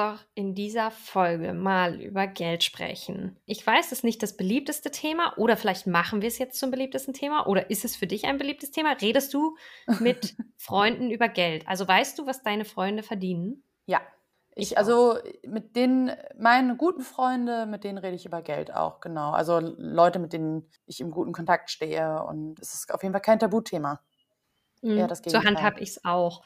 [0.00, 3.36] Doch in dieser Folge mal über Geld sprechen.
[3.44, 6.70] Ich weiß, es ist nicht das beliebteste Thema oder vielleicht machen wir es jetzt zum
[6.70, 8.92] beliebtesten Thema oder ist es für dich ein beliebtes Thema?
[9.00, 9.56] Redest du
[10.00, 11.68] mit Freunden über Geld?
[11.68, 13.62] Also weißt du, was deine Freunde verdienen?
[13.84, 14.00] Ja.
[14.54, 19.00] Ich, ich also mit denen, meine guten Freunde, mit denen rede ich über Geld auch,
[19.00, 19.30] genau.
[19.32, 23.22] Also Leute, mit denen ich im guten Kontakt stehe und es ist auf jeden Fall
[23.22, 24.00] kein Tabuthema.
[24.82, 24.96] Mhm.
[24.96, 26.42] Ja, das Zur Hand habe ich es auch.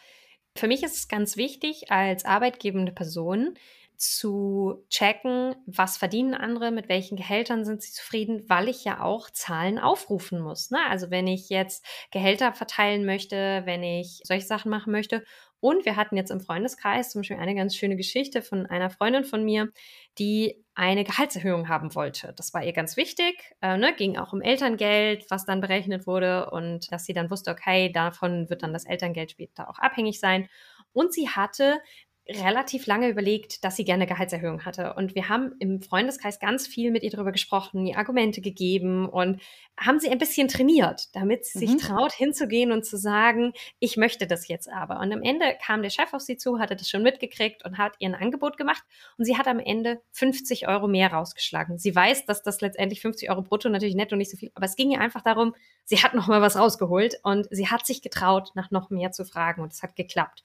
[0.57, 3.55] Für mich ist es ganz wichtig, als arbeitgebende Person
[3.97, 9.31] zu checken, was verdienen andere, mit welchen Gehältern sind sie zufrieden, weil ich ja auch
[9.31, 10.71] Zahlen aufrufen muss.
[10.71, 10.79] Ne?
[10.89, 15.25] Also wenn ich jetzt Gehälter verteilen möchte, wenn ich solche Sachen machen möchte
[15.61, 19.25] und wir hatten jetzt im Freundeskreis zum Beispiel eine ganz schöne Geschichte von einer Freundin
[19.25, 19.73] von mir,
[20.19, 22.33] die eine Gehaltserhöhung haben wollte.
[22.37, 23.95] Das war ihr ganz wichtig, äh, ne?
[23.95, 28.51] ging auch um Elterngeld, was dann berechnet wurde und dass sie dann wusste, okay, davon
[28.51, 30.49] wird dann das Elterngeld später auch abhängig sein.
[30.93, 31.81] Und sie hatte
[32.27, 34.95] relativ lange überlegt, dass sie gerne Gehaltserhöhung hatte.
[34.95, 39.43] Und wir haben im Freundeskreis ganz viel mit ihr darüber gesprochen, ihr Argumente gegeben und
[39.79, 41.73] haben sie ein bisschen trainiert, damit sie mhm.
[41.73, 45.01] sich traut, hinzugehen und zu sagen, ich möchte das jetzt aber.
[45.01, 47.95] Und am Ende kam der Chef auf sie zu, hatte das schon mitgekriegt und hat
[47.99, 48.83] ihr ein Angebot gemacht.
[49.19, 51.77] Und sie hat am Ende 50 Euro mehr rausgeschlagen.
[51.77, 54.77] Sie weiß, dass das letztendlich 50 Euro brutto natürlich netto nicht so viel, aber es
[54.77, 58.53] ging ihr einfach darum, sie hat noch mal was rausgeholt und sie hat sich getraut,
[58.55, 60.43] nach noch mehr zu fragen und es hat geklappt.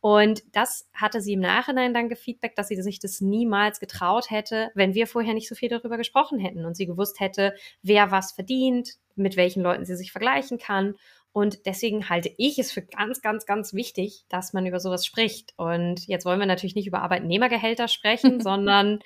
[0.00, 4.70] Und das hatte sie im Nachhinein dann gefeedbackt, dass sie sich das niemals getraut hätte,
[4.74, 8.32] wenn wir vorher nicht so viel darüber gesprochen hätten und sie gewusst hätte, wer was
[8.32, 10.94] verdient, mit welchen Leuten sie sich vergleichen kann.
[11.32, 15.52] Und deswegen halte ich es für ganz, ganz, ganz wichtig, dass man über sowas spricht.
[15.56, 19.00] Und jetzt wollen wir natürlich nicht über Arbeitnehmergehälter sprechen, sondern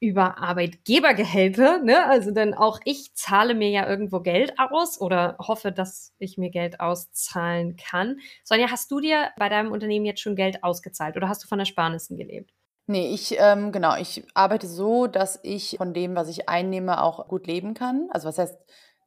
[0.00, 2.06] über Arbeitgebergehälter, ne?
[2.06, 6.50] Also denn auch ich zahle mir ja irgendwo Geld aus oder hoffe, dass ich mir
[6.50, 8.18] Geld auszahlen kann.
[8.44, 11.58] Sonja, hast du dir bei deinem Unternehmen jetzt schon Geld ausgezahlt oder hast du von
[11.60, 12.52] Ersparnissen gelebt?
[12.88, 17.26] Nee, ich, ähm, genau, ich arbeite so, dass ich von dem, was ich einnehme, auch
[17.26, 18.08] gut leben kann.
[18.10, 18.56] Also was heißt,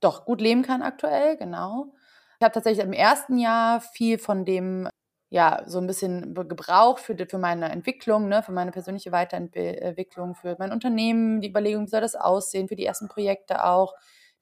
[0.01, 1.93] doch, gut leben kann aktuell, genau.
[2.39, 4.89] Ich habe tatsächlich im ersten Jahr viel von dem
[5.29, 10.55] ja, so ein bisschen gebraucht für, für meine Entwicklung, ne, für meine persönliche Weiterentwicklung, für
[10.57, 13.93] mein Unternehmen, die Überlegung, wie soll das aussehen, für die ersten Projekte auch,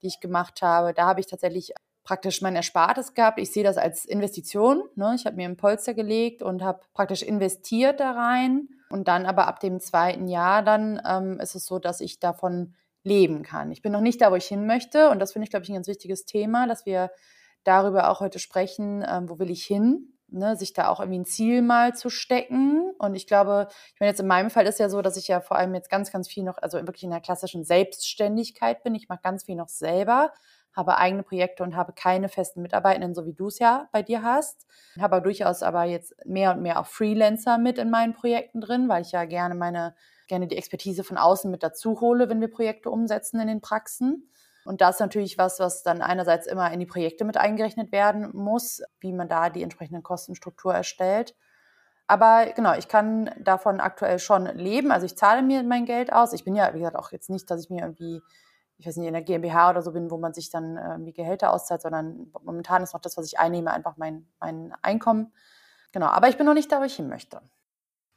[0.02, 0.94] die ich gemacht habe.
[0.94, 3.38] Da habe ich tatsächlich praktisch mein Erspartes gehabt.
[3.38, 4.84] Ich sehe das als Investition.
[4.96, 5.14] Ne?
[5.16, 8.70] Ich habe mir ein Polster gelegt und habe praktisch investiert da rein.
[8.90, 12.76] Und dann aber ab dem zweiten Jahr dann ähm, ist es so, dass ich davon
[13.04, 13.72] leben kann.
[13.72, 15.10] Ich bin noch nicht da, wo ich hin möchte.
[15.10, 17.12] Und das finde ich, glaube ich, ein ganz wichtiges Thema, dass wir
[17.66, 20.17] darüber auch heute sprechen, ähm, wo will ich hin?
[20.30, 22.92] Ne, sich da auch irgendwie ein Ziel mal zu stecken.
[22.98, 25.42] Und ich glaube, ich meine, jetzt in meinem Fall ist ja so, dass ich ja
[25.42, 28.96] vor allem jetzt ganz, ganz viel noch, also wirklich in der klassischen Selbstständigkeit bin.
[28.96, 30.32] Ich mache ganz viel noch selber,
[30.74, 34.22] habe eigene Projekte und habe keine festen Mitarbeitenden, so wie du es ja bei dir
[34.22, 34.68] hast.
[34.98, 38.90] Habe aber durchaus aber jetzt mehr und mehr auch Freelancer mit in meinen Projekten drin,
[38.90, 39.96] weil ich ja gerne meine,
[40.28, 44.30] gerne die Expertise von außen mit dazu hole, wenn wir Projekte umsetzen in den Praxen.
[44.68, 48.30] Und das ist natürlich was, was dann einerseits immer in die Projekte mit eingerechnet werden
[48.34, 51.36] muss, wie man da die entsprechende Kostenstruktur erstellt.
[52.08, 54.92] Aber genau, ich kann davon aktuell schon leben.
[54.92, 56.34] Also ich zahle mir mein Geld aus.
[56.34, 58.22] Ich bin ja, wie gesagt, auch jetzt nicht, dass ich mir irgendwie,
[58.78, 61.54] ich weiß nicht, in der GmbH oder so bin, wo man sich dann irgendwie Gehälter
[61.54, 65.34] auszahlt, sondern momentan ist noch das, was ich einnehme, einfach mein, mein Einkommen.
[65.92, 67.42] Genau, aber ich bin noch nicht da, wo ich hin möchte.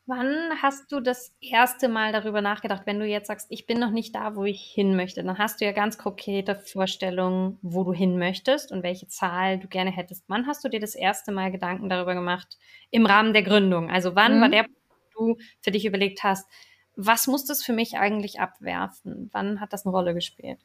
[0.06, 3.90] Wann hast du das erste Mal darüber nachgedacht, wenn du jetzt sagst, ich bin noch
[3.90, 5.22] nicht da, wo ich hin möchte?
[5.22, 9.68] Dann hast du ja ganz konkrete Vorstellungen, wo du hin möchtest und welche Zahl du
[9.68, 10.24] gerne hättest.
[10.26, 12.58] Wann hast du dir das erste Mal Gedanken darüber gemacht
[12.90, 13.88] im Rahmen der Gründung?
[13.90, 14.40] Also wann mhm.
[14.40, 14.66] war der,
[15.14, 16.48] wo du für dich überlegt hast,
[16.96, 19.30] was muss das für mich eigentlich abwerfen?
[19.32, 20.58] Wann hat das eine Rolle gespielt?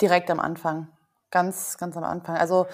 [0.00, 0.88] Direkt am Anfang.
[1.30, 2.36] Ganz, ganz am Anfang.
[2.36, 2.66] Also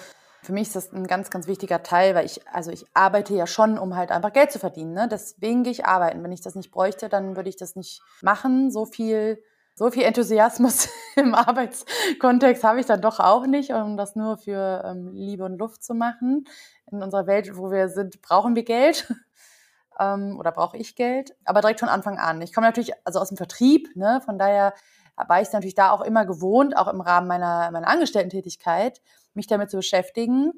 [0.43, 3.47] für mich ist das ein ganz, ganz wichtiger Teil, weil ich, also ich arbeite ja
[3.47, 4.93] schon, um halt einfach Geld zu verdienen.
[4.93, 5.07] Ne?
[5.09, 6.21] Deswegen gehe ich arbeiten.
[6.23, 8.69] Wenn ich das nicht bräuchte, dann würde ich das nicht machen.
[8.69, 9.41] So viel,
[9.73, 14.83] so viel Enthusiasmus im Arbeitskontext habe ich dann doch auch nicht, um das nur für
[14.85, 16.45] ähm, Liebe und Luft zu machen.
[16.91, 19.13] In unserer Welt, wo wir sind, brauchen wir Geld.
[19.99, 21.35] ähm, oder brauche ich Geld?
[21.45, 22.41] Aber direkt von Anfang an.
[22.41, 24.21] Ich komme natürlich also aus dem Vertrieb, ne?
[24.25, 24.73] von daher
[25.15, 29.01] war ich natürlich da auch immer gewohnt, auch im Rahmen meiner, meiner Angestellten-Tätigkeit,
[29.35, 30.53] mich damit zu beschäftigen,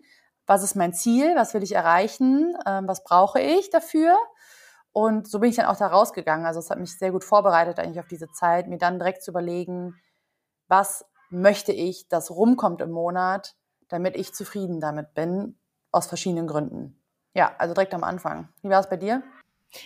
[0.48, 4.16] was ist mein Ziel, was will ich erreichen, ähm, was brauche ich dafür.
[4.92, 6.45] Und so bin ich dann auch da rausgegangen.
[6.45, 9.31] Also es hat mich sehr gut vorbereitet eigentlich auf diese Zeit, mir dann direkt zu
[9.31, 9.95] überlegen,
[10.68, 13.56] was möchte ich, dass rumkommt im Monat,
[13.88, 15.57] damit ich zufrieden damit bin,
[15.92, 17.01] aus verschiedenen Gründen.
[17.33, 18.50] Ja, also direkt am Anfang.
[18.62, 19.24] Wie war es bei dir?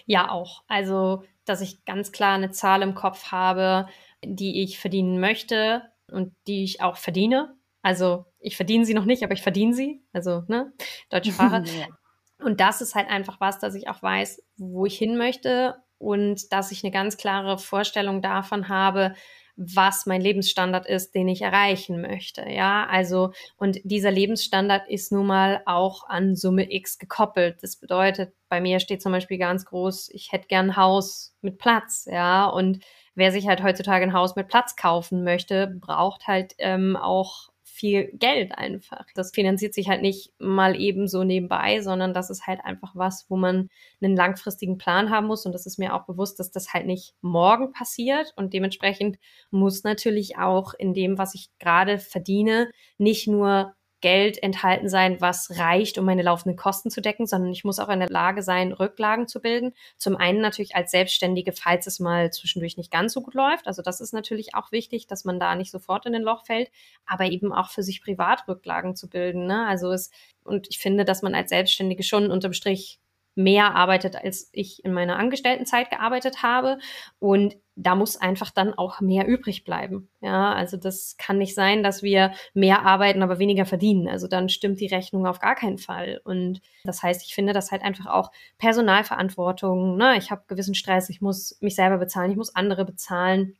[0.05, 0.63] Ja, auch.
[0.67, 3.87] Also, dass ich ganz klar eine Zahl im Kopf habe,
[4.23, 7.55] die ich verdienen möchte und die ich auch verdiene.
[7.81, 10.01] Also, ich verdiene sie noch nicht, aber ich verdiene sie.
[10.13, 10.73] Also, ne,
[11.09, 11.63] deutsche Sprache.
[12.41, 16.53] Und das ist halt einfach was, dass ich auch weiß, wo ich hin möchte und
[16.53, 19.13] dass ich eine ganz klare Vorstellung davon habe,
[19.57, 22.49] was mein Lebensstandard ist, den ich erreichen möchte.
[22.49, 27.61] Ja, also, und dieser Lebensstandard ist nun mal auch an Summe X gekoppelt.
[27.61, 31.57] Das bedeutet, bei mir steht zum Beispiel ganz groß, ich hätte gern ein Haus mit
[31.57, 32.07] Platz.
[32.09, 32.79] Ja, und
[33.15, 37.49] wer sich halt heutzutage ein Haus mit Platz kaufen möchte, braucht halt ähm, auch
[37.79, 39.05] viel Geld einfach.
[39.15, 43.25] Das finanziert sich halt nicht mal eben so nebenbei, sondern das ist halt einfach was,
[43.29, 43.69] wo man
[44.01, 45.45] einen langfristigen Plan haben muss.
[45.45, 48.33] Und das ist mir auch bewusst, dass das halt nicht morgen passiert.
[48.35, 49.17] Und dementsprechend
[49.49, 55.57] muss natürlich auch in dem, was ich gerade verdiene, nicht nur Geld enthalten sein, was
[55.57, 58.71] reicht, um meine laufenden Kosten zu decken, sondern ich muss auch in der Lage sein,
[58.71, 59.73] Rücklagen zu bilden.
[59.97, 63.67] Zum einen natürlich als Selbstständige, falls es mal zwischendurch nicht ganz so gut läuft.
[63.67, 66.71] Also das ist natürlich auch wichtig, dass man da nicht sofort in den Loch fällt,
[67.05, 69.45] aber eben auch für sich privat Rücklagen zu bilden.
[69.45, 69.67] Ne?
[69.67, 70.11] Also es,
[70.43, 72.99] und ich finde, dass man als Selbstständige schon unterm Strich
[73.35, 76.77] mehr arbeitet, als ich in meiner Angestelltenzeit gearbeitet habe.
[77.19, 80.09] Und da muss einfach dann auch mehr übrig bleiben.
[80.19, 84.09] Ja, also das kann nicht sein, dass wir mehr arbeiten, aber weniger verdienen.
[84.09, 86.19] Also dann stimmt die Rechnung auf gar keinen Fall.
[86.25, 89.95] Und das heißt, ich finde das halt einfach auch Personalverantwortung.
[89.95, 90.17] Ne?
[90.17, 93.57] Ich habe gewissen Stress, ich muss mich selber bezahlen, ich muss andere bezahlen.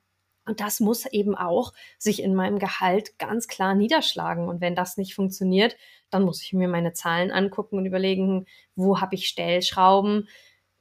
[0.49, 4.49] Und das muss eben auch sich in meinem Gehalt ganz klar niederschlagen.
[4.49, 5.77] Und wenn das nicht funktioniert,
[6.09, 10.27] dann muss ich mir meine Zahlen angucken und überlegen, wo habe ich Stellschrauben,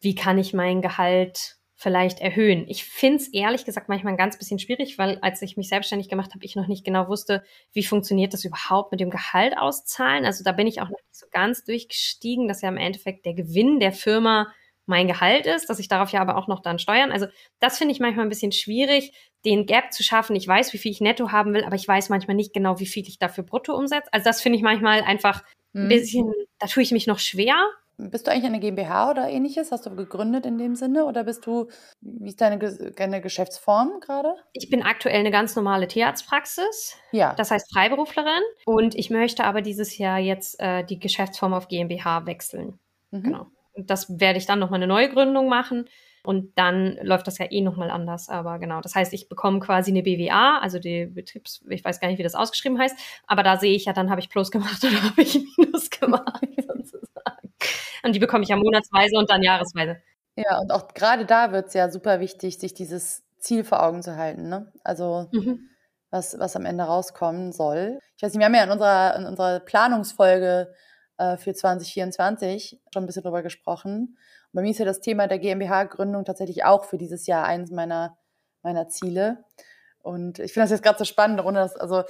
[0.01, 2.65] wie kann ich mein Gehalt vielleicht erhöhen.
[2.67, 6.09] Ich finde es ehrlich gesagt manchmal ein ganz bisschen schwierig, weil als ich mich selbstständig
[6.09, 10.25] gemacht habe, ich noch nicht genau wusste, wie funktioniert das überhaupt mit dem Gehalt auszahlen.
[10.25, 13.35] Also da bin ich auch noch nicht so ganz durchgestiegen, dass ja im Endeffekt der
[13.35, 14.49] Gewinn der Firma
[14.89, 17.13] mein Gehalt ist, dass ich darauf ja aber auch noch dann steuern.
[17.13, 17.27] Also
[17.61, 19.13] das finde ich manchmal ein bisschen schwierig,
[19.45, 20.37] den Gap zu schaffen.
[20.37, 22.87] Ich weiß, wie viel ich netto haben will, aber ich weiß manchmal nicht genau, wie
[22.87, 24.13] viel ich dafür brutto umsetze.
[24.13, 25.43] Also das finde ich manchmal einfach
[25.75, 25.89] ein mhm.
[25.89, 27.55] bisschen, da tue ich mich noch schwer.
[28.01, 29.73] Bist du eigentlich eine GmbH oder ähnliches?
[29.73, 31.05] Hast du gegründet in dem Sinne?
[31.05, 31.69] Oder bist du,
[32.01, 32.59] wie ist deine,
[32.97, 34.35] deine Geschäftsform gerade?
[34.53, 36.97] Ich bin aktuell eine ganz normale Tierarztpraxis.
[37.11, 37.35] Ja.
[37.35, 38.43] Das heißt Freiberuflerin.
[38.67, 42.79] Und ich möchte aber dieses Jahr jetzt äh, die Geschäftsform auf GmbH wechseln.
[43.11, 43.23] Mhm.
[43.23, 43.47] Genau
[43.87, 45.89] das werde ich dann nochmal eine Neugründung machen.
[46.29, 48.29] Und dann läuft das ja eh nochmal anders.
[48.29, 52.09] Aber genau, das heißt, ich bekomme quasi eine BWA, also die Betriebs, ich weiß gar
[52.09, 52.95] nicht, wie das ausgeschrieben heißt,
[53.27, 56.45] aber da sehe ich ja, dann habe ich Plus gemacht oder habe ich Minus gemacht,
[56.59, 57.55] sozusagen.
[58.03, 60.03] Und die bekomme ich ja monatsweise und dann jahresweise.
[60.37, 64.03] Ja, und auch gerade da wird es ja super wichtig, sich dieses Ziel vor Augen
[64.03, 64.51] zu halten.
[64.51, 64.71] Ne?
[64.85, 65.71] Also mhm.
[66.11, 68.01] was, was am Ende rauskommen soll.
[68.19, 70.75] Ich weiß nicht, wir haben ja in unserer, in unserer Planungsfolge
[71.17, 74.19] äh, für 2024 schon ein bisschen drüber gesprochen.
[74.53, 78.17] Bei mir ist ja das Thema der GmbH-Gründung tatsächlich auch für dieses Jahr eins meiner,
[78.63, 79.45] meiner Ziele.
[79.99, 82.05] Und ich finde das jetzt gerade so spannend, ohne dass, also,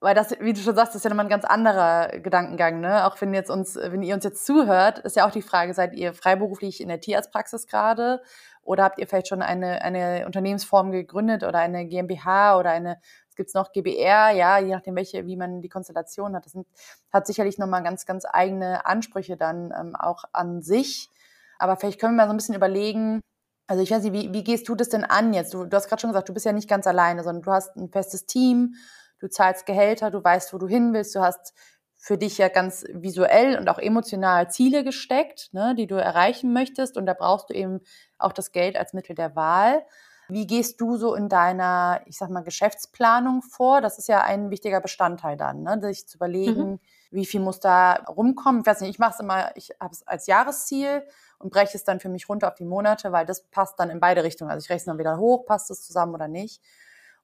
[0.00, 3.06] weil das, wie du schon sagst, ist ja nochmal ein ganz anderer Gedankengang, ne?
[3.06, 5.94] Auch wenn jetzt uns, wenn ihr uns jetzt zuhört, ist ja auch die Frage, seid
[5.94, 8.22] ihr freiberuflich in der Tierarztpraxis gerade?
[8.62, 13.00] Oder habt ihr vielleicht schon eine, eine Unternehmensform gegründet oder eine GmbH oder eine
[13.36, 16.46] gibt es noch GBR, ja, je nachdem, welche, wie man die Konstellation hat.
[16.46, 16.66] Das sind,
[17.12, 21.10] hat sicherlich nochmal ganz, ganz eigene Ansprüche dann ähm, auch an sich.
[21.58, 23.20] Aber vielleicht können wir mal so ein bisschen überlegen,
[23.66, 25.52] also ich weiß nicht, wie, wie gehst du das denn an jetzt?
[25.52, 27.76] Du, du hast gerade schon gesagt, du bist ja nicht ganz alleine, sondern du hast
[27.76, 28.74] ein festes Team,
[29.18, 31.52] du zahlst Gehälter, du weißt, wo du hin willst, du hast
[31.96, 36.96] für dich ja ganz visuell und auch emotional Ziele gesteckt, ne, die du erreichen möchtest.
[36.96, 37.80] Und da brauchst du eben
[38.18, 39.84] auch das Geld als Mittel der Wahl.
[40.28, 43.80] Wie gehst du so in deiner, ich sag mal, Geschäftsplanung vor?
[43.80, 45.80] Das ist ja ein wichtiger Bestandteil dann, ne?
[45.80, 46.80] sich zu überlegen, mhm.
[47.10, 48.60] wie viel muss da rumkommen.
[48.60, 51.02] Ich weiß nicht, ich mache es immer, ich habe es als Jahresziel
[51.38, 54.00] und breche es dann für mich runter auf die Monate, weil das passt dann in
[54.00, 54.50] beide Richtungen.
[54.50, 56.62] Also ich rechne dann wieder hoch, passt es zusammen oder nicht.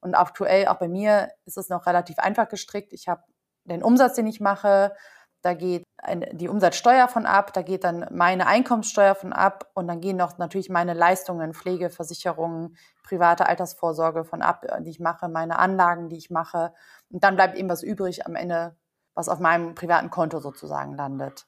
[0.00, 2.92] Und aktuell, auch bei mir, ist es noch relativ einfach gestrickt.
[2.92, 3.22] Ich habe
[3.64, 4.94] den Umsatz, den ich mache,
[5.42, 5.84] da geht
[6.32, 10.38] die Umsatzsteuer von ab, da geht dann meine Einkommenssteuer von ab und dann gehen noch
[10.38, 16.16] natürlich meine Leistungen, Pflege, Versicherungen, private Altersvorsorge von ab, die ich mache, meine Anlagen, die
[16.16, 16.72] ich mache.
[17.10, 18.76] Und dann bleibt eben was übrig am Ende,
[19.14, 21.46] was auf meinem privaten Konto sozusagen landet.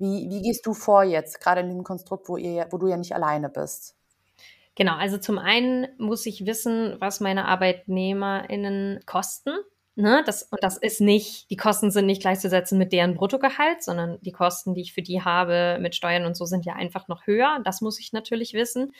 [0.00, 2.96] Wie, wie gehst du vor jetzt, gerade in diesem Konstrukt, wo, ihr, wo du ja
[2.96, 3.96] nicht alleine bist?
[4.74, 9.50] Genau, also zum einen muss ich wissen, was meine ArbeitnehmerInnen kosten.
[9.96, 14.18] Ne, das, und das ist nicht, die Kosten sind nicht gleichzusetzen mit deren Bruttogehalt, sondern
[14.22, 17.26] die Kosten, die ich für die habe mit Steuern und so, sind ja einfach noch
[17.26, 17.60] höher.
[17.64, 18.92] Das muss ich natürlich wissen.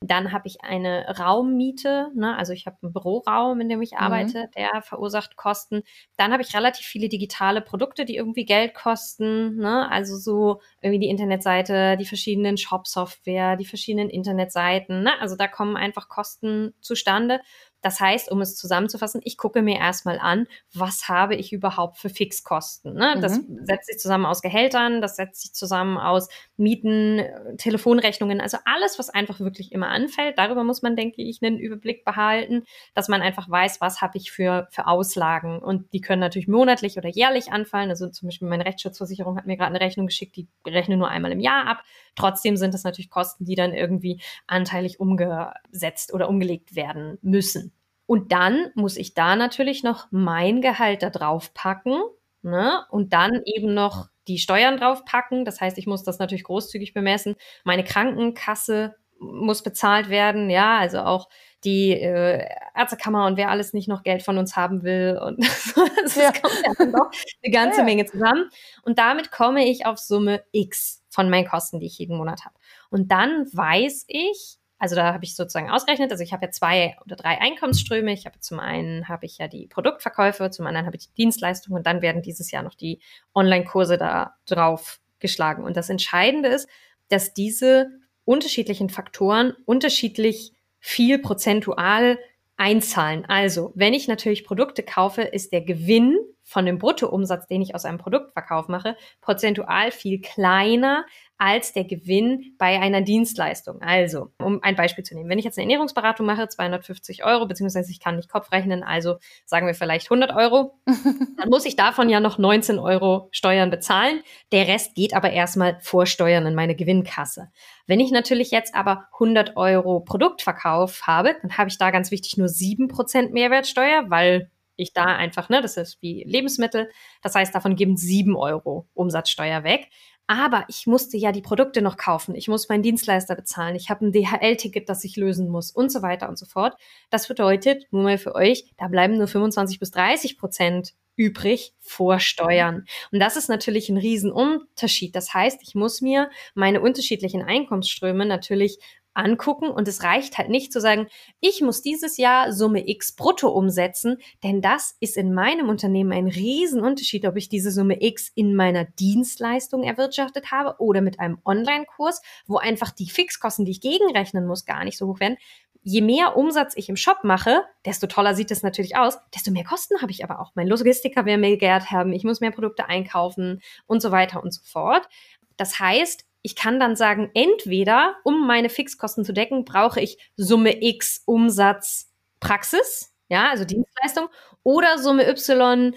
[0.00, 2.36] Dann habe ich eine Raummiete, ne?
[2.36, 3.98] also ich habe einen Büroraum, in dem ich mhm.
[3.98, 4.50] arbeite, mhm.
[4.54, 5.82] der verursacht Kosten.
[6.18, 9.90] Dann habe ich relativ viele digitale Produkte, die irgendwie Geld kosten, ne?
[9.90, 15.02] also so irgendwie die Internetseite, die verschiedenen Shop-Software, die verschiedenen Internetseiten.
[15.02, 15.12] Ne?
[15.18, 17.40] Also da kommen einfach Kosten zustande.
[17.86, 22.08] Das heißt, um es zusammenzufassen, ich gucke mir erstmal an, was habe ich überhaupt für
[22.08, 22.94] Fixkosten.
[22.94, 23.14] Ne?
[23.14, 23.20] Mhm.
[23.20, 27.22] Das setzt sich zusammen aus Gehältern, das setzt sich zusammen aus Mieten,
[27.58, 30.36] Telefonrechnungen, also alles, was einfach wirklich immer anfällt.
[30.36, 32.64] Darüber muss man, denke ich, einen Überblick behalten,
[32.94, 35.60] dass man einfach weiß, was habe ich für, für Auslagen.
[35.60, 37.90] Und die können natürlich monatlich oder jährlich anfallen.
[37.90, 41.30] Also zum Beispiel meine Rechtsschutzversicherung hat mir gerade eine Rechnung geschickt, die rechne nur einmal
[41.30, 41.84] im Jahr ab.
[42.16, 47.75] Trotzdem sind das natürlich Kosten, die dann irgendwie anteilig umgesetzt oder umgelegt werden müssen.
[48.06, 52.00] Und dann muss ich da natürlich noch mein Gehalt da drauf packen
[52.42, 52.84] ne?
[52.90, 55.44] und dann eben noch die Steuern drauf packen.
[55.44, 57.36] Das heißt, ich muss das natürlich großzügig bemessen.
[57.64, 61.28] Meine Krankenkasse muss bezahlt werden, ja, also auch
[61.64, 65.18] die äh, Ärztekammer und wer alles nicht noch Geld von uns haben will.
[65.20, 65.38] Und
[66.02, 66.32] das ja.
[66.32, 67.10] kommt ja dann doch
[67.42, 67.84] eine ganze ja.
[67.84, 68.50] Menge zusammen.
[68.82, 72.54] Und damit komme ich auf Summe X von meinen Kosten, die ich jeden Monat habe.
[72.90, 76.96] Und dann weiß ich, also da habe ich sozusagen ausgerechnet, also ich habe ja zwei
[77.04, 78.12] oder drei Einkommensströme.
[78.12, 81.78] Ich habe zum einen habe ich ja die Produktverkäufe, zum anderen habe ich die Dienstleistungen
[81.78, 83.00] und dann werden dieses Jahr noch die
[83.34, 85.64] Online-Kurse da drauf geschlagen.
[85.64, 86.68] Und das Entscheidende ist,
[87.08, 87.88] dass diese
[88.24, 92.18] unterschiedlichen Faktoren unterschiedlich viel prozentual
[92.56, 93.24] einzahlen.
[93.26, 97.84] Also, wenn ich natürlich Produkte kaufe, ist der Gewinn von dem Bruttoumsatz, den ich aus
[97.84, 101.04] einem Produktverkauf mache, prozentual viel kleiner
[101.38, 103.82] als der Gewinn bei einer Dienstleistung.
[103.82, 107.90] Also, um ein Beispiel zu nehmen, wenn ich jetzt eine Ernährungsberatung mache, 250 Euro, beziehungsweise
[107.90, 110.78] ich kann nicht Kopf rechnen, also sagen wir vielleicht 100 Euro,
[111.36, 114.22] dann muss ich davon ja noch 19 Euro Steuern bezahlen.
[114.52, 117.48] Der Rest geht aber erstmal vor Steuern in meine Gewinnkasse.
[117.86, 122.36] Wenn ich natürlich jetzt aber 100 Euro Produktverkauf habe, dann habe ich da ganz wichtig
[122.36, 126.90] nur 7% Mehrwertsteuer, weil ich da einfach, ne, das ist wie Lebensmittel.
[127.22, 129.88] Das heißt, davon geben 7 Euro Umsatzsteuer weg.
[130.26, 132.34] Aber ich musste ja die Produkte noch kaufen.
[132.34, 133.76] Ich muss meinen Dienstleister bezahlen.
[133.76, 136.76] Ich habe ein DHL-Ticket, das ich lösen muss und so weiter und so fort.
[137.10, 142.20] Das bedeutet, nur mal für euch, da bleiben nur 25 bis 30 Prozent übrig vor
[142.20, 142.84] Steuern.
[143.10, 145.14] Und das ist natürlich ein Riesenunterschied.
[145.14, 148.78] Das heißt, ich muss mir meine unterschiedlichen Einkommensströme natürlich
[149.16, 151.08] angucken und es reicht halt nicht zu sagen,
[151.40, 156.28] ich muss dieses Jahr Summe X brutto umsetzen, denn das ist in meinem Unternehmen ein
[156.28, 162.20] Riesenunterschied, ob ich diese Summe X in meiner Dienstleistung erwirtschaftet habe oder mit einem Online-Kurs,
[162.46, 165.36] wo einfach die Fixkosten, die ich gegenrechnen muss, gar nicht so hoch werden.
[165.82, 169.62] Je mehr Umsatz ich im Shop mache, desto toller sieht es natürlich aus, desto mehr
[169.62, 170.50] Kosten habe ich aber auch.
[170.56, 174.52] Mein Logistiker will mehr Geld haben, ich muss mehr Produkte einkaufen und so weiter und
[174.52, 175.08] so fort.
[175.56, 180.80] Das heißt, ich kann dann sagen, entweder, um meine Fixkosten zu decken, brauche ich Summe
[180.80, 184.28] X Umsatz Praxis, ja, also Dienstleistung,
[184.62, 185.96] oder Summe Y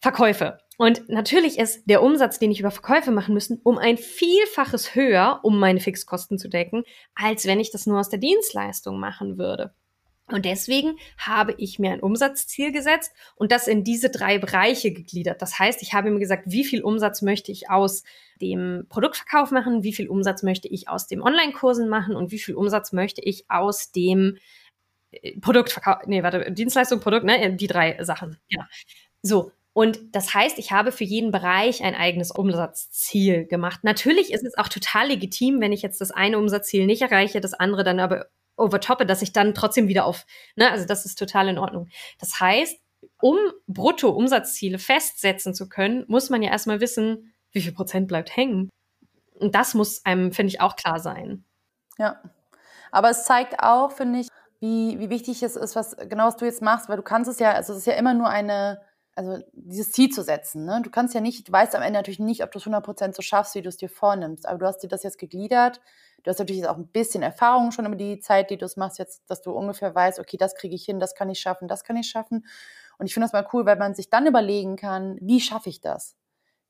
[0.00, 0.58] Verkäufe.
[0.76, 5.38] Und natürlich ist der Umsatz, den ich über Verkäufe machen müssen, um ein Vielfaches höher,
[5.44, 6.82] um meine Fixkosten zu decken,
[7.14, 9.72] als wenn ich das nur aus der Dienstleistung machen würde.
[10.28, 15.40] Und deswegen habe ich mir ein Umsatzziel gesetzt und das in diese drei Bereiche gegliedert.
[15.40, 18.02] Das heißt, ich habe mir gesagt, wie viel Umsatz möchte ich aus
[18.40, 22.56] dem Produktverkauf machen, wie viel Umsatz möchte ich aus dem Online-Kursen machen und wie viel
[22.56, 24.38] Umsatz möchte ich aus dem
[25.12, 28.36] äh, Produktverkauf, nee, warte, Dienstleistung, Produkt, ne, die drei Sachen.
[28.48, 28.66] Ja.
[29.22, 29.52] So.
[29.72, 33.80] Und das heißt, ich habe für jeden Bereich ein eigenes Umsatzziel gemacht.
[33.84, 37.52] Natürlich ist es auch total legitim, wenn ich jetzt das eine Umsatzziel nicht erreiche, das
[37.52, 38.26] andere dann aber
[38.56, 41.88] overtoppe, dass ich dann trotzdem wieder auf, ne, also das ist total in Ordnung.
[42.18, 42.78] Das heißt,
[43.20, 43.36] um
[43.66, 48.68] Brutto-Umsatzziele festsetzen zu können, muss man ja erstmal wissen, wie viel Prozent bleibt hängen.
[49.38, 51.44] Und das muss einem, finde ich, auch klar sein.
[51.98, 52.20] Ja.
[52.90, 54.28] Aber es zeigt auch, finde ich,
[54.60, 57.38] wie, wie wichtig es ist, was genau was du jetzt machst, weil du kannst es
[57.38, 58.80] ja, also es ist ja immer nur eine,
[59.16, 60.64] also dieses Ziel zu setzen.
[60.64, 60.80] Ne?
[60.82, 63.22] Du kannst ja nicht, du weißt am Ende natürlich nicht, ob du es 100% so
[63.22, 64.46] schaffst, wie du es dir vornimmst.
[64.46, 65.80] Aber du hast dir das jetzt gegliedert
[66.26, 68.98] Du hast natürlich auch ein bisschen Erfahrung schon über die Zeit, die du es machst,
[68.98, 71.84] jetzt, dass du ungefähr weißt, okay, das kriege ich hin, das kann ich schaffen, das
[71.84, 72.44] kann ich schaffen.
[72.98, 75.80] Und ich finde das mal cool, weil man sich dann überlegen kann, wie schaffe ich
[75.80, 76.16] das?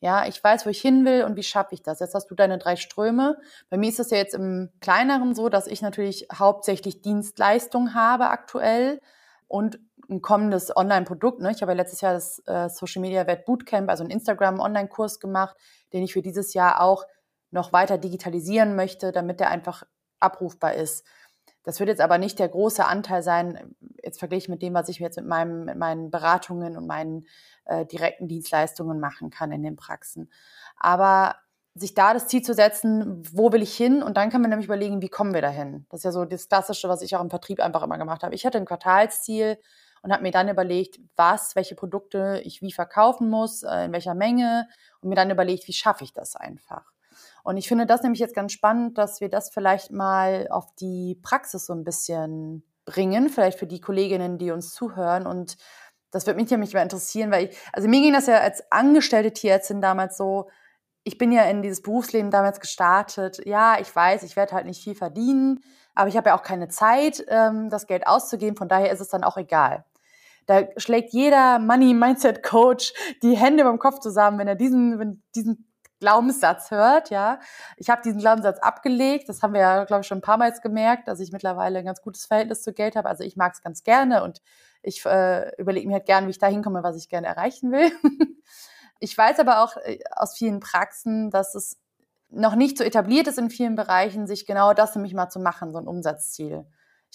[0.00, 2.00] Ja, ich weiß, wo ich hin will und wie schaffe ich das?
[2.00, 3.38] Jetzt hast du deine drei Ströme.
[3.70, 8.28] Bei mir ist es ja jetzt im kleineren so, dass ich natürlich hauptsächlich Dienstleistung habe
[8.28, 9.00] aktuell
[9.48, 11.40] und ein kommendes Online-Produkt.
[11.40, 11.50] Ne?
[11.50, 15.56] Ich habe ja letztes Jahr das äh, Social Media Wert Bootcamp, also einen Instagram-Online-Kurs gemacht,
[15.92, 17.04] den ich für dieses Jahr auch
[17.50, 19.84] noch weiter digitalisieren möchte, damit der einfach
[20.20, 21.04] abrufbar ist.
[21.62, 25.00] Das wird jetzt aber nicht der große Anteil sein, jetzt verglichen mit dem, was ich
[25.00, 27.26] jetzt mit, meinem, mit meinen Beratungen und meinen
[27.64, 30.30] äh, direkten Dienstleistungen machen kann in den Praxen.
[30.78, 31.34] Aber
[31.74, 34.02] sich da das Ziel zu setzen, wo will ich hin?
[34.02, 35.86] Und dann kann man nämlich überlegen, wie kommen wir dahin?
[35.90, 38.34] Das ist ja so das Klassische, was ich auch im Vertrieb einfach immer gemacht habe.
[38.34, 39.58] Ich hatte ein Quartalsziel
[40.06, 44.14] und habe mir dann überlegt, was, welche Produkte ich wie verkaufen muss, äh, in welcher
[44.14, 44.68] Menge
[45.00, 46.92] und mir dann überlegt, wie schaffe ich das einfach.
[47.42, 51.18] Und ich finde das nämlich jetzt ganz spannend, dass wir das vielleicht mal auf die
[51.24, 55.56] Praxis so ein bisschen bringen, vielleicht für die Kolleginnen, die uns zuhören und
[56.12, 59.32] das würde mich nämlich mal interessieren, weil ich, also mir ging das ja als angestellte
[59.32, 60.48] Tierärztin damals so,
[61.02, 63.44] ich bin ja in dieses Berufsleben damals gestartet.
[63.44, 65.64] Ja, ich weiß, ich werde halt nicht viel verdienen,
[65.96, 68.56] aber ich habe ja auch keine Zeit, ähm, das Geld auszugeben.
[68.56, 69.84] Von daher ist es dann auch egal.
[70.46, 75.22] Da schlägt jeder Money Mindset Coach die Hände beim Kopf zusammen, wenn er diesen, wenn
[75.34, 77.40] diesen Glaubenssatz hört, ja.
[77.76, 79.28] Ich habe diesen Glaubenssatz abgelegt.
[79.28, 81.86] Das haben wir ja, glaube ich, schon ein paar Mal gemerkt, dass ich mittlerweile ein
[81.86, 83.08] ganz gutes Verhältnis zu Geld habe.
[83.08, 84.40] Also ich mag es ganz gerne und
[84.82, 87.90] ich äh, überlege mir halt gerne, wie ich da hinkomme, was ich gerne erreichen will.
[88.98, 91.78] Ich weiß aber auch äh, aus vielen Praxen, dass es
[92.30, 95.72] noch nicht so etabliert ist in vielen Bereichen, sich genau das nämlich mal zu machen,
[95.72, 96.66] so ein Umsatzziel.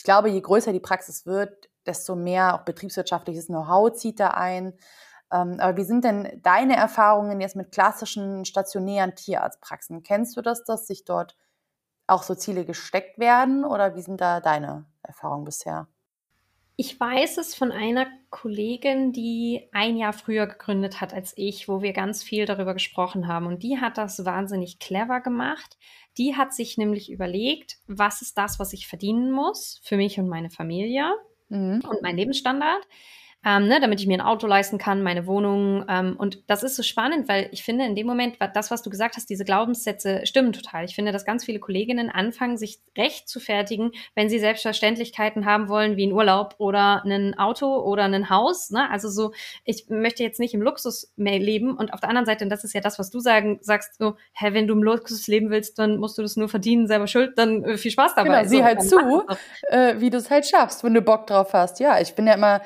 [0.01, 4.73] Ich glaube, je größer die Praxis wird, desto mehr auch betriebswirtschaftliches Know-how zieht da ein.
[5.31, 10.01] Ähm, aber wie sind denn deine Erfahrungen jetzt mit klassischen stationären Tierarztpraxen?
[10.01, 11.37] Kennst du das, dass sich dort
[12.07, 15.87] auch so Ziele gesteckt werden oder wie sind da deine Erfahrungen bisher?
[16.81, 21.83] Ich weiß es von einer Kollegin, die ein Jahr früher gegründet hat als ich, wo
[21.83, 23.45] wir ganz viel darüber gesprochen haben.
[23.45, 25.77] Und die hat das wahnsinnig clever gemacht.
[26.17, 30.27] Die hat sich nämlich überlegt, was ist das, was ich verdienen muss für mich und
[30.27, 31.13] meine Familie
[31.49, 31.83] mhm.
[31.87, 32.81] und meinen Lebensstandard
[33.43, 35.83] ähm, ne, damit ich mir ein Auto leisten kann, meine Wohnung.
[35.89, 38.91] Ähm, und das ist so spannend, weil ich finde, in dem Moment, das, was du
[38.91, 40.85] gesagt hast, diese Glaubenssätze stimmen total.
[40.85, 45.69] Ich finde, dass ganz viele Kolleginnen anfangen, sich recht zu fertigen, wenn sie Selbstverständlichkeiten haben
[45.69, 48.69] wollen, wie ein Urlaub oder ein Auto oder ein Haus.
[48.69, 48.87] Ne?
[48.91, 49.33] Also so,
[49.65, 51.75] ich möchte jetzt nicht im Luxus mehr leben.
[51.75, 54.17] Und auf der anderen Seite, und das ist ja das, was du sagen, sagst, so,
[54.33, 57.37] hä, wenn du im Luxus leben willst, dann musst du das nur verdienen, selber schuld,
[57.37, 58.43] dann äh, viel Spaß dabei.
[58.43, 59.25] Genau, sieh so, halt zu,
[59.69, 61.79] äh, wie du es halt schaffst, wenn du Bock drauf hast.
[61.79, 62.61] Ja, ich bin ja immer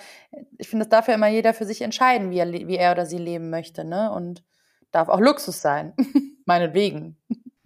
[0.58, 3.06] ich finde, das darf ja immer jeder für sich entscheiden, wie er, wie er oder
[3.06, 4.12] sie leben möchte, ne?
[4.12, 4.44] Und
[4.92, 5.93] darf auch Luxus sein.
[6.45, 7.17] Meinetwegen.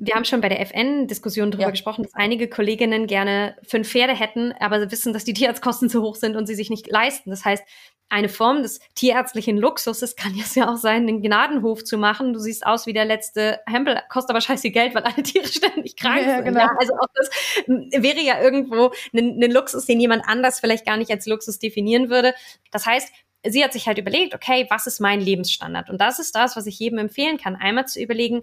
[0.01, 1.71] Wir haben schon bei der FN-Diskussion darüber ja.
[1.71, 6.15] gesprochen, dass einige Kolleginnen gerne fünf Pferde hätten, aber wissen, dass die Tierarztkosten zu hoch
[6.15, 7.29] sind und sie sich nicht leisten.
[7.29, 7.63] Das heißt,
[8.09, 12.33] eine Form des tierärztlichen Luxuses kann es ja auch sein, einen Gnadenhof zu machen.
[12.33, 15.95] Du siehst aus wie der letzte Hempel, kostet aber scheiße Geld, weil alle Tiere ständig
[15.95, 16.45] krank ja, sind.
[16.45, 16.61] Genau.
[16.61, 17.29] Ja, also auch das
[17.67, 22.09] wäre ja irgendwo ein, ein Luxus, den jemand anders vielleicht gar nicht als Luxus definieren
[22.09, 22.33] würde.
[22.71, 23.13] Das heißt,
[23.45, 25.89] sie hat sich halt überlegt, okay, was ist mein Lebensstandard?
[25.89, 28.41] Und das ist das, was ich jedem empfehlen kann, einmal zu überlegen,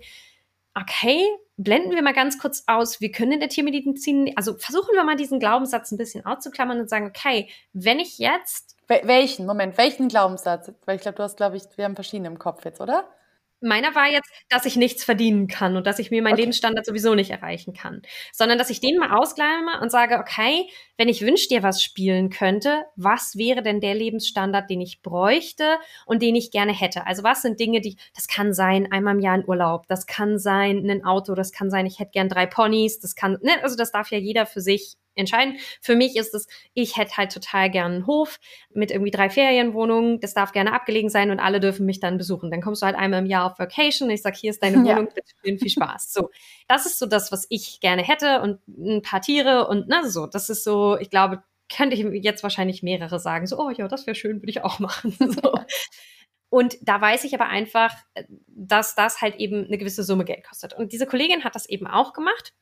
[0.75, 1.25] okay,
[1.57, 5.17] blenden wir mal ganz kurz aus, wir können in der Tiermedizin, also versuchen wir mal
[5.17, 9.47] diesen Glaubenssatz ein bisschen auszuklammern und sagen, okay, wenn ich jetzt welchen?
[9.47, 10.73] Moment, welchen Glaubenssatz?
[10.85, 13.09] Weil ich glaube, du hast, glaube ich, wir haben verschiedene im Kopf jetzt, oder?
[13.61, 16.43] Meiner war jetzt, dass ich nichts verdienen kann und dass ich mir meinen okay.
[16.43, 21.09] Lebensstandard sowieso nicht erreichen kann, sondern dass ich den mal ausklammere und sage, okay, wenn
[21.09, 26.23] ich wünsch dir was spielen könnte, was wäre denn der Lebensstandard, den ich bräuchte und
[26.23, 27.07] den ich gerne hätte?
[27.07, 30.39] Also was sind Dinge, die, das kann sein, einmal im Jahr ein Urlaub, das kann
[30.39, 33.77] sein, ein Auto, das kann sein, ich hätte gern drei Ponys, das kann, ne, also
[33.77, 35.57] das darf ja jeder für sich entscheiden.
[35.81, 38.39] Für mich ist es, ich hätte halt total gern einen Hof
[38.73, 40.21] mit irgendwie drei Ferienwohnungen.
[40.21, 42.51] Das darf gerne abgelegen sein und alle dürfen mich dann besuchen.
[42.51, 44.11] Dann kommst du halt einmal im Jahr auf Vacation.
[44.11, 45.03] Ich sag, hier ist deine Wohnung, ja.
[45.03, 46.13] bitte schön, viel Spaß.
[46.13, 46.31] So,
[46.69, 50.27] das ist so das, was ich gerne hätte und ein paar Tiere und ne, so.
[50.27, 51.43] Das ist so, ich glaube,
[51.75, 53.47] könnte ich jetzt wahrscheinlich mehrere sagen.
[53.47, 55.17] So, oh ja, das wäre schön, würde ich auch machen.
[55.43, 55.53] So.
[56.49, 57.93] Und da weiß ich aber einfach,
[58.47, 60.75] dass das halt eben eine gewisse Summe Geld kostet.
[60.75, 62.55] Und diese Kollegin hat das eben auch gemacht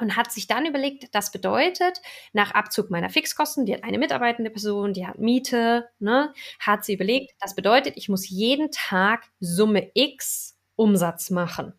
[0.00, 2.00] und hat sich dann überlegt, das bedeutet,
[2.32, 6.94] nach Abzug meiner Fixkosten, die hat eine mitarbeitende Person, die hat Miete, ne, hat sie
[6.94, 11.74] überlegt, das bedeutet, ich muss jeden Tag Summe X Umsatz machen.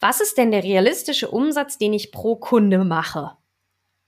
[0.00, 3.36] Was ist denn der realistische Umsatz, den ich pro Kunde mache?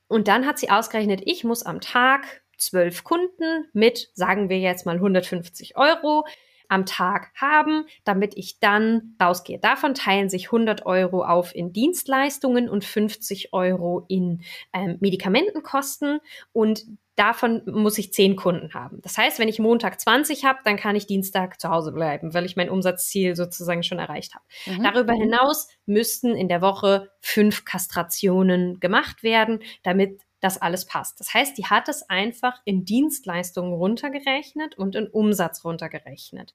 [0.09, 4.87] Und dann hat sie ausgerechnet, ich muss am Tag zwölf Kunden mit, sagen wir jetzt
[4.87, 6.25] mal 150 Euro,
[6.75, 9.59] am Tag haben, damit ich dann rausgehe.
[9.59, 16.19] Davon teilen sich 100 Euro auf in Dienstleistungen und 50 Euro in ähm, Medikamentenkosten
[16.53, 16.85] und
[17.17, 19.01] davon muss ich 10 Kunden haben.
[19.03, 22.45] Das heißt, wenn ich Montag 20 habe, dann kann ich Dienstag zu Hause bleiben, weil
[22.45, 24.45] ich mein Umsatzziel sozusagen schon erreicht habe.
[24.67, 24.83] Mhm.
[24.83, 31.21] Darüber hinaus müssten in der Woche fünf Kastrationen gemacht werden, damit das alles passt.
[31.21, 36.53] Das heißt, die hat es einfach in Dienstleistungen runtergerechnet und in Umsatz runtergerechnet.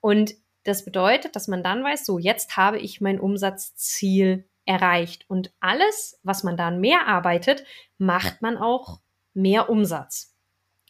[0.00, 5.24] Und das bedeutet, dass man dann weiß, so jetzt habe ich mein Umsatzziel erreicht.
[5.28, 7.64] Und alles, was man dann mehr arbeitet,
[7.98, 9.00] macht man auch
[9.34, 10.36] mehr Umsatz.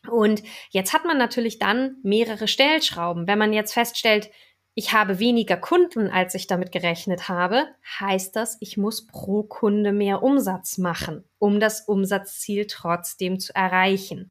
[0.07, 3.27] Und jetzt hat man natürlich dann mehrere Stellschrauben.
[3.27, 4.31] Wenn man jetzt feststellt,
[4.79, 7.67] ich habe weniger Kunden, als ich damit gerechnet habe,
[7.99, 14.31] heißt das, ich muss pro Kunde mehr Umsatz machen, um das Umsatzziel trotzdem zu erreichen.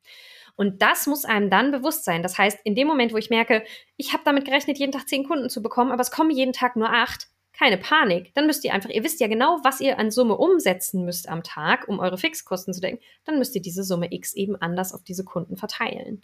[0.56, 2.22] Und das muss einem dann bewusst sein.
[2.22, 3.64] Das heißt, in dem Moment, wo ich merke,
[3.98, 6.76] ich habe damit gerechnet, jeden Tag zehn Kunden zu bekommen, aber es kommen jeden Tag
[6.76, 8.32] nur acht, keine Panik.
[8.36, 11.42] Dann müsst ihr einfach, ihr wisst ja genau, was ihr an Summe umsetzen müsst am
[11.42, 13.00] Tag, um eure Fixkosten zu decken.
[13.24, 16.22] Dann müsst ihr diese Summe X eben anders auf diese Kunden verteilen.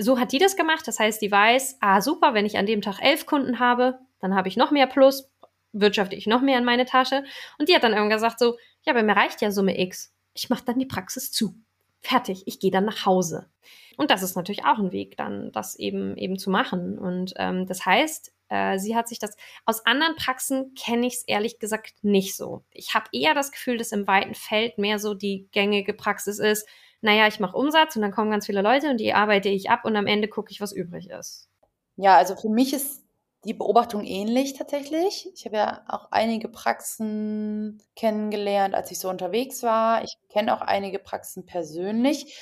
[0.00, 0.88] So hat die das gemacht.
[0.88, 4.34] Das heißt, die weiß, ah, super, wenn ich an dem Tag elf Kunden habe, dann
[4.34, 5.30] habe ich noch mehr Plus,
[5.72, 7.22] wirtschafte ich noch mehr in meine Tasche.
[7.58, 10.14] Und die hat dann irgendwann gesagt so, ja, aber mir reicht ja Summe X.
[10.32, 11.54] Ich mache dann die Praxis zu.
[12.00, 13.50] Fertig, ich gehe dann nach Hause.
[13.98, 16.98] Und das ist natürlich auch ein Weg, dann das eben eben zu machen.
[16.98, 19.36] Und ähm, das heißt, äh, sie hat sich das
[19.66, 22.64] aus anderen Praxen kenne ich es ehrlich gesagt nicht so.
[22.72, 26.66] Ich habe eher das Gefühl, dass im weiten Feld mehr so die gängige Praxis ist.
[27.02, 29.84] Naja, ich mache Umsatz und dann kommen ganz viele Leute und die arbeite ich ab
[29.84, 31.48] und am Ende gucke ich, was übrig ist.
[31.96, 33.02] Ja, also für mich ist
[33.44, 35.30] die Beobachtung ähnlich tatsächlich.
[35.34, 40.04] Ich habe ja auch einige Praxen kennengelernt, als ich so unterwegs war.
[40.04, 42.38] Ich kenne auch einige Praxen persönlich.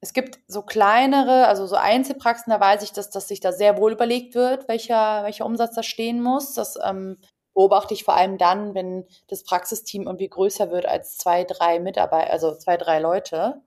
[0.00, 3.78] Es gibt so kleinere, also so Einzelpraxen, da weiß ich, dass, dass sich da sehr
[3.78, 6.54] wohl überlegt wird, welcher, welcher Umsatz da stehen muss.
[6.54, 7.18] Das ähm,
[7.54, 12.30] beobachte ich vor allem dann, wenn das Praxisteam irgendwie größer wird als zwei, drei Mitarbeiter,
[12.30, 13.62] also zwei, drei Leute.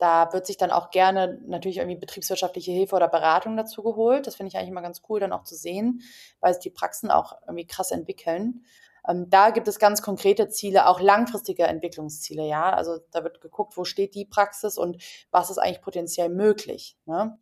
[0.00, 4.26] Da wird sich dann auch gerne natürlich irgendwie betriebswirtschaftliche Hilfe oder Beratung dazu geholt.
[4.26, 6.02] Das finde ich eigentlich immer ganz cool, dann auch zu sehen,
[6.40, 8.64] weil sich die Praxen auch irgendwie krass entwickeln.
[9.06, 12.70] Ähm, da gibt es ganz konkrete Ziele, auch langfristige Entwicklungsziele, ja.
[12.72, 16.96] Also da wird geguckt, wo steht die Praxis und was ist eigentlich potenziell möglich.
[17.06, 17.38] Ne?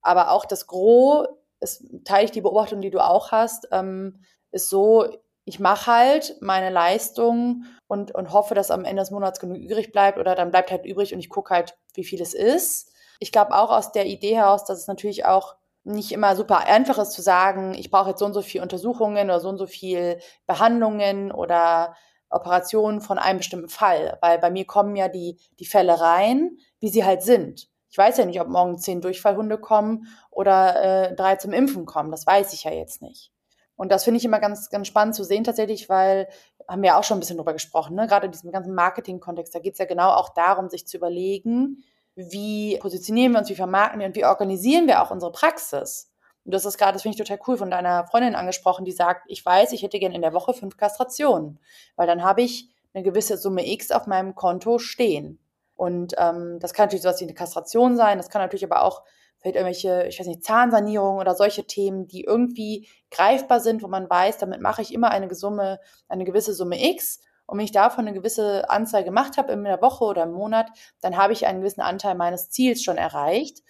[0.00, 1.28] Aber auch das Gros,
[1.60, 5.06] ist, teile ich die Beobachtung, die du auch hast, ähm, ist so,
[5.44, 9.92] ich mache halt meine Leistung und, und hoffe, dass am Ende des Monats genug übrig
[9.92, 12.90] bleibt oder dann bleibt halt übrig und ich gucke halt, wie viel es ist.
[13.18, 16.98] Ich glaube auch aus der Idee heraus, dass es natürlich auch nicht immer super einfach
[16.98, 19.66] ist zu sagen, ich brauche jetzt so und so viel Untersuchungen oder so und so
[19.66, 21.96] viel Behandlungen oder
[22.30, 26.90] Operationen von einem bestimmten Fall, weil bei mir kommen ja die, die Fälle rein, wie
[26.90, 27.68] sie halt sind.
[27.90, 32.10] Ich weiß ja nicht, ob morgen zehn Durchfallhunde kommen oder äh, drei zum Impfen kommen.
[32.10, 33.32] Das weiß ich ja jetzt nicht.
[33.76, 36.28] Und das finde ich immer ganz, ganz spannend zu sehen tatsächlich, weil
[36.68, 38.06] haben wir auch schon ein bisschen drüber gesprochen, ne?
[38.06, 41.82] gerade in diesem ganzen Marketing-Kontext, da geht es ja genau auch darum, sich zu überlegen,
[42.14, 46.12] wie positionieren wir uns, wie vermarkten wir und wie organisieren wir auch unsere Praxis.
[46.44, 49.22] Und das ist gerade, das finde ich total cool, von deiner Freundin angesprochen, die sagt,
[49.28, 51.58] ich weiß, ich hätte gerne in der Woche fünf Kastrationen,
[51.96, 55.38] weil dann habe ich eine gewisse Summe X auf meinem Konto stehen.
[55.76, 59.02] Und ähm, das kann natürlich sowas wie eine Kastration sein, das kann natürlich aber auch
[59.38, 64.08] vielleicht irgendwelche, ich weiß nicht, Zahnsanierung oder solche Themen, die irgendwie greifbar sind, wo man
[64.08, 68.06] weiß, damit mache ich immer eine Summe, eine gewisse Summe X und wenn ich davon
[68.06, 70.68] eine gewisse Anzahl gemacht habe in der Woche oder im Monat,
[71.00, 73.62] dann habe ich einen gewissen Anteil meines Ziels schon erreicht.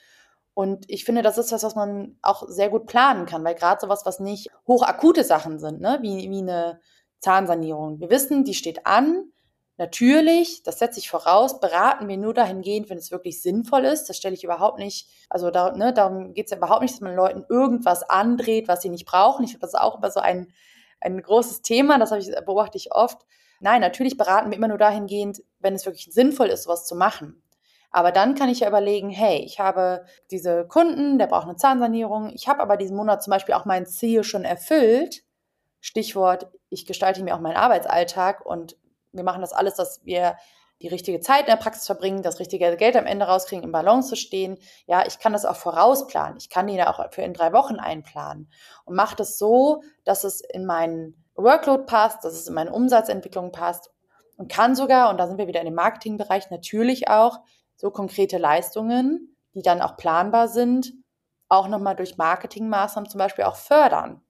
[0.52, 3.80] Und ich finde, das ist was, was man auch sehr gut planen kann, weil gerade
[3.80, 6.00] sowas, was nicht hochakute Sachen sind, ne?
[6.02, 6.80] wie, wie eine
[7.20, 8.00] Zahnsanierung.
[8.00, 9.30] Wir wissen, die steht an.
[9.78, 14.08] Natürlich, das setze ich voraus, beraten wir nur dahingehend, wenn es wirklich sinnvoll ist.
[14.08, 17.00] Das stelle ich überhaupt nicht, also da, ne, darum geht es ja überhaupt nicht, dass
[17.00, 19.44] man Leuten irgendwas andreht, was sie nicht brauchen.
[19.44, 20.52] Ich finde, das ist auch immer so ein,
[21.00, 23.24] ein großes Thema, das ich, beobachte ich oft.
[23.60, 27.40] Nein, natürlich beraten wir immer nur dahingehend, wenn es wirklich sinnvoll ist, sowas zu machen.
[27.92, 32.30] Aber dann kann ich ja überlegen, hey, ich habe diese Kunden, der braucht eine Zahnsanierung.
[32.34, 35.22] Ich habe aber diesen Monat zum Beispiel auch mein Ziel schon erfüllt.
[35.80, 38.76] Stichwort, ich gestalte mir auch meinen Arbeitsalltag und
[39.18, 40.36] wir machen das alles, dass wir
[40.80, 44.10] die richtige Zeit in der Praxis verbringen, das richtige Geld am Ende rauskriegen, im Balance
[44.10, 44.58] zu stehen.
[44.86, 46.38] Ja, ich kann das auch vorausplanen.
[46.38, 48.50] Ich kann die da auch für in drei Wochen einplanen
[48.84, 53.52] und mache das so, dass es in meinen Workload passt, dass es in meine Umsatzentwicklung
[53.52, 53.90] passt
[54.36, 57.40] und kann sogar, und da sind wir wieder in dem Marketingbereich, natürlich auch
[57.76, 60.92] so konkrete Leistungen, die dann auch planbar sind,
[61.48, 64.20] auch nochmal durch Marketingmaßnahmen zum Beispiel auch fördern.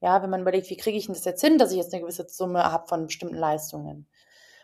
[0.00, 2.02] Ja, wenn man überlegt, wie kriege ich denn das jetzt hin, dass ich jetzt eine
[2.02, 4.06] gewisse Summe habe von bestimmten Leistungen.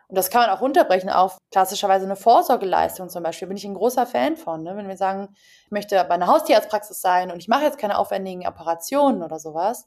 [0.09, 3.49] Und das kann man auch runterbrechen auf klassischerweise eine Vorsorgeleistung zum Beispiel.
[3.49, 4.63] Bin ich ein großer Fan von.
[4.63, 4.77] Ne?
[4.77, 5.35] Wenn wir sagen,
[5.67, 9.87] ich möchte bei einer Haustierarztpraxis sein und ich mache jetzt keine aufwendigen Operationen oder sowas.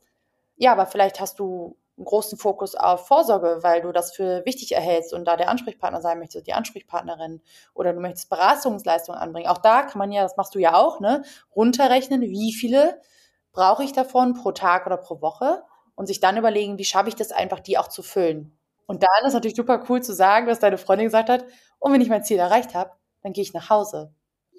[0.55, 4.73] Ja, aber vielleicht hast du einen großen Fokus auf Vorsorge, weil du das für wichtig
[4.73, 7.41] erhältst und da der Ansprechpartner sein möchtest, die Ansprechpartnerin
[7.73, 9.47] oder du möchtest Beratungsleistungen anbringen.
[9.47, 11.23] Auch da kann man ja, das machst du ja auch, ne,
[11.55, 13.01] runterrechnen, wie viele
[13.51, 15.63] brauche ich davon pro Tag oder pro Woche
[15.95, 18.56] und sich dann überlegen, wie schaffe ich das einfach, die auch zu füllen.
[18.87, 21.45] Und dann ist natürlich super cool zu sagen, was deine Freundin gesagt hat,
[21.79, 24.13] und wenn ich mein Ziel erreicht habe, dann gehe ich nach Hause.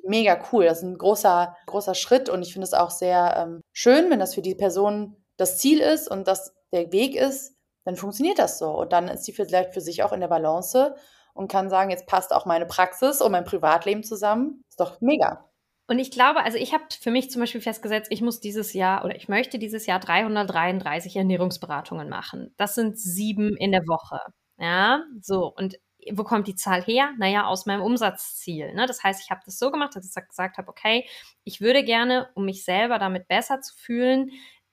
[0.04, 3.60] Mega cool, das ist ein großer, großer Schritt und ich finde es auch sehr ähm,
[3.72, 7.96] schön, wenn das für die Person das Ziel ist und das der Weg ist, dann
[7.96, 8.70] funktioniert das so.
[8.70, 10.94] Und dann ist sie vielleicht für sich auch in der Balance
[11.32, 14.62] und kann sagen, jetzt passt auch meine Praxis und mein Privatleben zusammen.
[14.68, 15.48] Ist doch mega.
[15.88, 19.04] Und ich glaube, also ich habe für mich zum Beispiel festgesetzt, ich muss dieses Jahr
[19.06, 22.54] oder ich möchte dieses Jahr 333 Ernährungsberatungen machen.
[22.58, 24.20] Das sind sieben in der Woche.
[24.58, 25.52] Ja, so.
[25.56, 25.78] Und
[26.12, 27.12] wo kommt die Zahl her?
[27.18, 28.74] Naja, aus meinem Umsatzziel.
[28.74, 28.86] Ne?
[28.86, 31.06] Das heißt, ich habe das so gemacht, dass ich gesagt habe, okay,
[31.44, 34.30] ich würde gerne, um mich selber damit besser zu fühlen,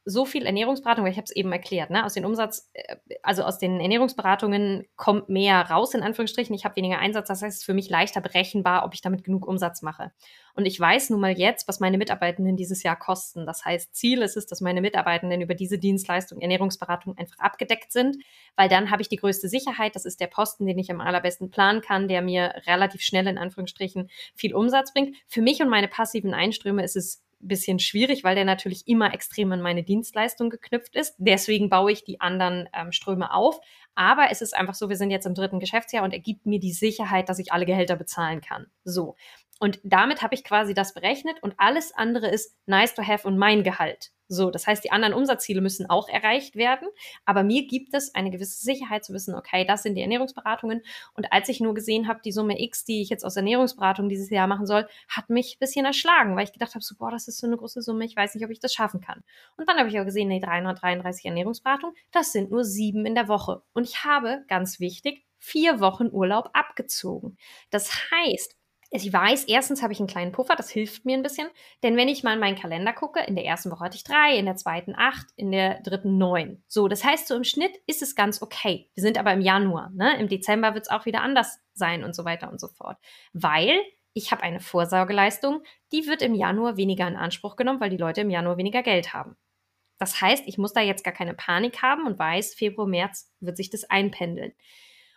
[0.07, 2.05] so viel Ernährungsberatung, weil ich habe es eben erklärt, ne?
[2.05, 6.55] aus den Umsatz, äh, also aus den Ernährungsberatungen kommt mehr raus, in Anführungsstrichen.
[6.55, 9.23] Ich habe weniger Einsatz, das heißt, es ist für mich leichter berechenbar, ob ich damit
[9.23, 10.11] genug Umsatz mache.
[10.53, 13.45] Und ich weiß nun mal jetzt, was meine Mitarbeitenden dieses Jahr kosten.
[13.45, 18.17] Das heißt, Ziel ist es, dass meine Mitarbeitenden über diese Dienstleistung Ernährungsberatung einfach abgedeckt sind,
[18.55, 19.95] weil dann habe ich die größte Sicherheit.
[19.95, 23.37] Das ist der Posten, den ich am allerbesten planen kann, der mir relativ schnell in
[23.39, 25.17] Anführungsstrichen viel Umsatz bringt.
[25.27, 29.51] Für mich und meine passiven Einströme ist es bisschen schwierig, weil der natürlich immer extrem
[29.51, 31.15] an meine Dienstleistung geknüpft ist.
[31.17, 33.59] Deswegen baue ich die anderen ähm, Ströme auf.
[33.95, 36.59] Aber es ist einfach so, wir sind jetzt im dritten Geschäftsjahr und er gibt mir
[36.59, 38.67] die Sicherheit, dass ich alle Gehälter bezahlen kann.
[38.83, 39.15] So.
[39.59, 43.37] Und damit habe ich quasi das berechnet und alles andere ist nice to have und
[43.37, 44.11] mein Gehalt.
[44.27, 46.87] So, das heißt, die anderen Umsatzziele müssen auch erreicht werden,
[47.25, 50.81] aber mir gibt es eine gewisse Sicherheit zu wissen, okay, das sind die Ernährungsberatungen.
[51.13, 54.31] Und als ich nur gesehen habe, die Summe X, die ich jetzt aus Ernährungsberatung dieses
[54.31, 57.27] Jahr machen soll, hat mich ein bisschen erschlagen, weil ich gedacht habe, so, boah, das
[57.27, 59.23] ist so eine große Summe, ich weiß nicht, ob ich das schaffen kann.
[59.57, 63.27] Und dann habe ich auch gesehen, nee, 333 Ernährungsberatungen, das sind nur sieben in der
[63.27, 63.61] Woche.
[63.73, 67.37] Und ich habe, ganz wichtig, vier Wochen Urlaub abgezogen.
[67.69, 68.55] Das heißt,
[68.91, 71.47] ich weiß, erstens habe ich einen kleinen Puffer, das hilft mir ein bisschen.
[71.83, 74.37] Denn wenn ich mal in meinen Kalender gucke, in der ersten Woche hatte ich drei,
[74.37, 76.63] in der zweiten acht, in der dritten neun.
[76.67, 78.89] So, das heißt, so im Schnitt ist es ganz okay.
[78.93, 79.91] Wir sind aber im Januar.
[79.91, 80.17] Ne?
[80.19, 82.97] Im Dezember wird es auch wieder anders sein und so weiter und so fort.
[83.33, 83.81] Weil
[84.13, 88.21] ich habe eine Vorsorgeleistung, die wird im Januar weniger in Anspruch genommen, weil die Leute
[88.21, 89.35] im Januar weniger Geld haben.
[89.97, 93.57] Das heißt, ich muss da jetzt gar keine Panik haben und weiß, Februar, März wird
[93.57, 94.53] sich das einpendeln.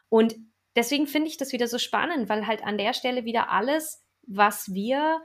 [0.09, 0.37] Und
[0.79, 4.73] deswegen finde ich das wieder so spannend, weil halt an der Stelle wieder alles, was
[4.73, 5.21] wir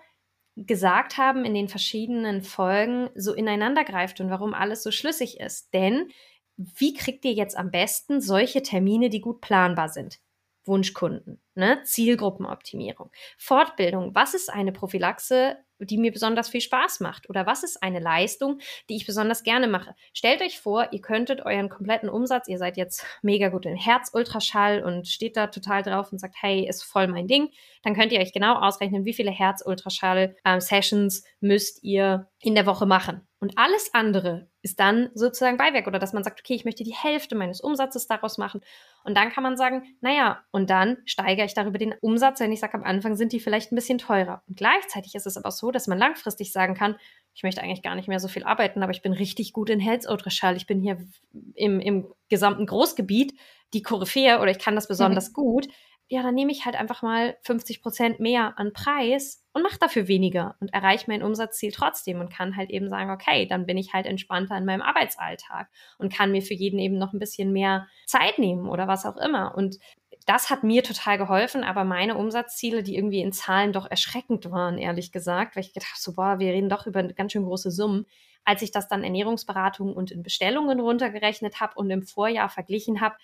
[0.55, 5.73] gesagt haben in den verschiedenen Folgen, so ineinander greift und warum alles so schlüssig ist.
[5.73, 6.11] Denn
[6.57, 10.19] wie kriegt ihr jetzt am besten solche Termine, die gut planbar sind?
[10.65, 11.81] Wunschkunden, ne?
[11.83, 14.15] Zielgruppenoptimierung, Fortbildung.
[14.15, 17.29] Was ist eine Prophylaxe die mir besonders viel Spaß macht?
[17.29, 19.95] Oder was ist eine Leistung, die ich besonders gerne mache?
[20.13, 24.83] Stellt euch vor, ihr könntet euren kompletten Umsatz, ihr seid jetzt mega gut in Herzultraschall
[24.83, 27.49] und steht da total drauf und sagt, hey, ist voll mein Ding.
[27.83, 32.85] Dann könnt ihr euch genau ausrechnen, wie viele Herzultraschall-Sessions ähm, müsst ihr in der Woche
[32.85, 33.27] machen.
[33.43, 36.95] Und alles andere ist dann sozusagen Beiwerk oder dass man sagt, okay, ich möchte die
[36.95, 38.61] Hälfte meines Umsatzes daraus machen.
[39.03, 42.61] Und dann kann man sagen, naja, und dann steigere ich darüber den Umsatz, wenn ich
[42.61, 44.43] sage, am Anfang sind die vielleicht ein bisschen teurer.
[44.47, 46.95] Und gleichzeitig ist es aber so, dass man langfristig sagen kann,
[47.33, 49.81] ich möchte eigentlich gar nicht mehr so viel arbeiten, aber ich bin richtig gut in
[49.81, 50.55] Health Ultraschall.
[50.55, 51.05] Ich bin hier
[51.53, 53.37] im, im gesamten Großgebiet
[53.73, 55.33] die Koryphäe oder ich kann das besonders mhm.
[55.33, 55.67] gut
[56.09, 60.07] ja, dann nehme ich halt einfach mal 50 Prozent mehr an Preis und mache dafür
[60.07, 63.93] weniger und erreiche mein Umsatzziel trotzdem und kann halt eben sagen, okay, dann bin ich
[63.93, 67.87] halt entspannter in meinem Arbeitsalltag und kann mir für jeden eben noch ein bisschen mehr
[68.05, 69.55] Zeit nehmen oder was auch immer.
[69.55, 69.79] Und
[70.25, 74.77] das hat mir total geholfen, aber meine Umsatzziele, die irgendwie in Zahlen doch erschreckend waren,
[74.77, 78.05] ehrlich gesagt, weil ich gedacht so, boah, wir reden doch über ganz schön große Summen.
[78.45, 83.15] Als ich das dann Ernährungsberatung und in Bestellungen runtergerechnet habe und im Vorjahr verglichen habe,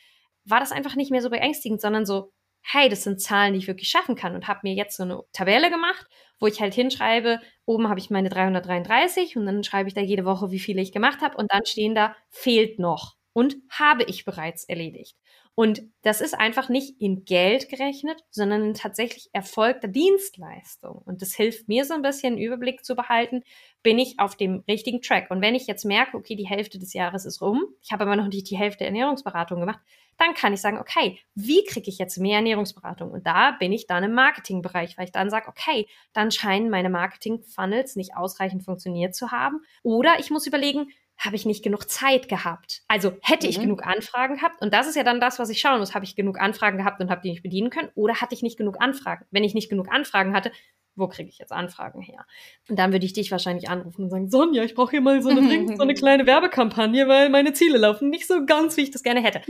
[0.46, 2.32] war das einfach nicht mehr so beängstigend, sondern so,
[2.62, 5.22] hey, das sind Zahlen, die ich wirklich schaffen kann und habe mir jetzt so eine
[5.34, 6.06] Tabelle gemacht,
[6.40, 10.26] wo ich halt hinschreibe, oben habe ich meine 333 und dann schreibe ich da jede
[10.26, 14.26] Woche, wie viele ich gemacht habe und dann stehen da, fehlt noch und habe ich
[14.26, 15.18] bereits erledigt.
[15.60, 21.02] Und das ist einfach nicht in Geld gerechnet, sondern in tatsächlich erfolgter Dienstleistung.
[21.04, 23.44] Und das hilft mir so ein bisschen Überblick zu behalten,
[23.84, 25.30] bin ich auf dem richtigen Track.
[25.30, 28.16] Und wenn ich jetzt merke, okay, die Hälfte des Jahres ist rum, ich habe aber
[28.16, 29.82] noch nicht die Hälfte Ernährungsberatung gemacht,
[30.18, 33.12] dann kann ich sagen, okay, wie kriege ich jetzt mehr Ernährungsberatung?
[33.12, 36.90] Und da bin ich dann im Marketingbereich, weil ich dann sage, okay, dann scheinen meine
[36.90, 39.60] Marketing-Funnels nicht ausreichend funktioniert zu haben.
[39.84, 40.88] Oder ich muss überlegen,
[41.20, 42.82] habe ich nicht genug Zeit gehabt?
[42.88, 43.52] Also hätte mhm.
[43.52, 44.62] ich genug Anfragen gehabt?
[44.62, 45.94] Und das ist ja dann das, was ich schauen muss.
[45.94, 47.90] Habe ich genug Anfragen gehabt und habe die nicht bedienen können?
[47.96, 49.26] Oder hatte ich nicht genug Anfragen?
[49.30, 50.52] Wenn ich nicht genug Anfragen hatte,
[50.96, 52.26] wo kriege ich jetzt Anfragen her?
[52.70, 55.30] Und dann würde ich dich wahrscheinlich anrufen und sagen, Sonja, ich brauche hier mal so
[55.30, 59.04] eine, so eine kleine Werbekampagne, weil meine Ziele laufen nicht so ganz, wie ich das
[59.04, 59.42] gerne hätte.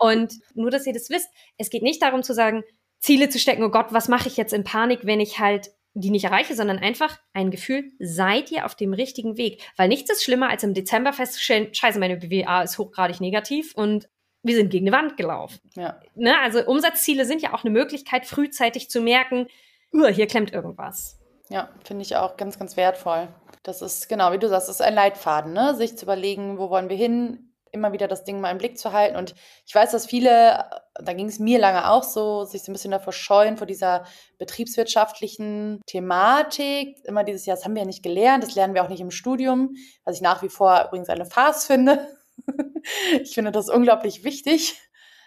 [0.00, 2.62] Und nur, dass ihr das wisst, es geht nicht darum zu sagen,
[3.00, 6.10] Ziele zu stecken, oh Gott, was mache ich jetzt in Panik, wenn ich halt die
[6.10, 9.62] nicht erreiche, sondern einfach ein Gefühl, seid ihr auf dem richtigen Weg?
[9.76, 14.08] Weil nichts ist schlimmer, als im Dezember festzustellen, scheiße, meine BWA ist hochgradig negativ und
[14.42, 15.60] wir sind gegen eine Wand gelaufen.
[15.74, 16.00] Ja.
[16.14, 16.38] Ne?
[16.40, 19.48] Also Umsatzziele sind ja auch eine Möglichkeit, frühzeitig zu merken,
[19.90, 21.18] hier klemmt irgendwas.
[21.48, 23.28] Ja, finde ich auch ganz, ganz wertvoll.
[23.62, 25.74] Das ist genau, wie du sagst, ist ein Leitfaden, ne?
[25.74, 27.47] sich zu überlegen, wo wollen wir hin,
[27.78, 29.16] immer wieder das Ding mal im Blick zu halten.
[29.16, 29.34] Und
[29.66, 30.64] ich weiß, dass viele,
[30.94, 34.04] da ging es mir lange auch so, sich so ein bisschen davor scheuen, vor dieser
[34.38, 36.98] betriebswirtschaftlichen Thematik.
[37.04, 39.10] Immer dieses Jahr, das haben wir ja nicht gelernt, das lernen wir auch nicht im
[39.10, 42.06] Studium, was ich nach wie vor übrigens eine Farce finde.
[43.22, 44.76] ich finde das unglaublich wichtig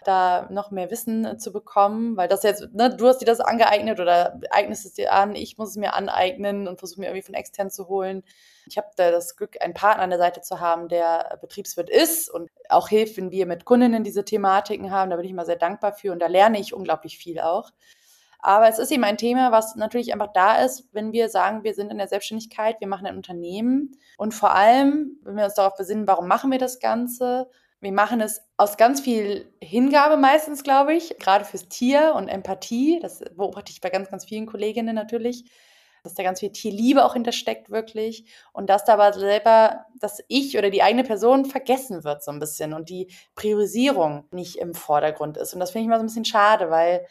[0.04, 3.40] da noch mehr Wissen äh, zu bekommen, weil das jetzt, ne, du hast dir das
[3.40, 7.26] angeeignet oder eignest es dir an, ich muss es mir aneignen und versuche mir irgendwie
[7.26, 8.24] von extern zu holen.
[8.68, 12.30] Ich habe da das Glück, einen Partner an der Seite zu haben, der Betriebswirt ist
[12.30, 15.10] und auch hilft, wenn wir mit Kundinnen diese Thematiken haben.
[15.10, 17.72] Da bin ich mal sehr dankbar für und da lerne ich unglaublich viel auch.
[18.44, 21.76] Aber es ist eben ein Thema, was natürlich einfach da ist, wenn wir sagen, wir
[21.76, 25.76] sind in der Selbstständigkeit, wir machen ein Unternehmen und vor allem, wenn wir uns darauf
[25.76, 30.94] besinnen, warum machen wir das Ganze wir machen es aus ganz viel Hingabe meistens, glaube
[30.94, 33.00] ich, gerade fürs Tier und Empathie.
[33.02, 35.52] Das beobachte ich bei ganz, ganz vielen Kolleginnen natürlich,
[36.04, 38.26] dass da ganz viel Tierliebe auch hintersteckt, wirklich.
[38.54, 42.39] Und dass da aber selber dass Ich oder die eigene Person vergessen wird so ein
[42.39, 45.54] bisschen und die Priorisierung nicht im Vordergrund ist.
[45.54, 47.08] Und das finde ich immer so ein bisschen schade, weil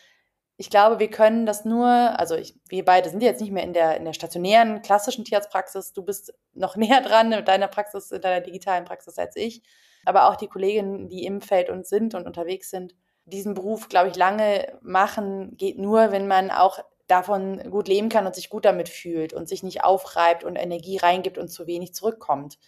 [0.61, 3.73] ich glaube, wir können das nur, also ich, wir beide sind jetzt nicht mehr in
[3.73, 5.93] der, in der stationären, klassischen Tierarztpraxis.
[5.93, 9.63] Du bist noch näher dran mit deiner Praxis, in deiner digitalen Praxis als ich
[10.05, 12.95] aber auch die Kolleginnen, die im Feld und sind und unterwegs sind,
[13.25, 18.27] diesen Beruf, glaube ich, lange machen, geht nur, wenn man auch davon gut leben kann
[18.27, 21.93] und sich gut damit fühlt und sich nicht aufreibt und Energie reingibt und zu wenig
[21.93, 22.59] zurückkommt.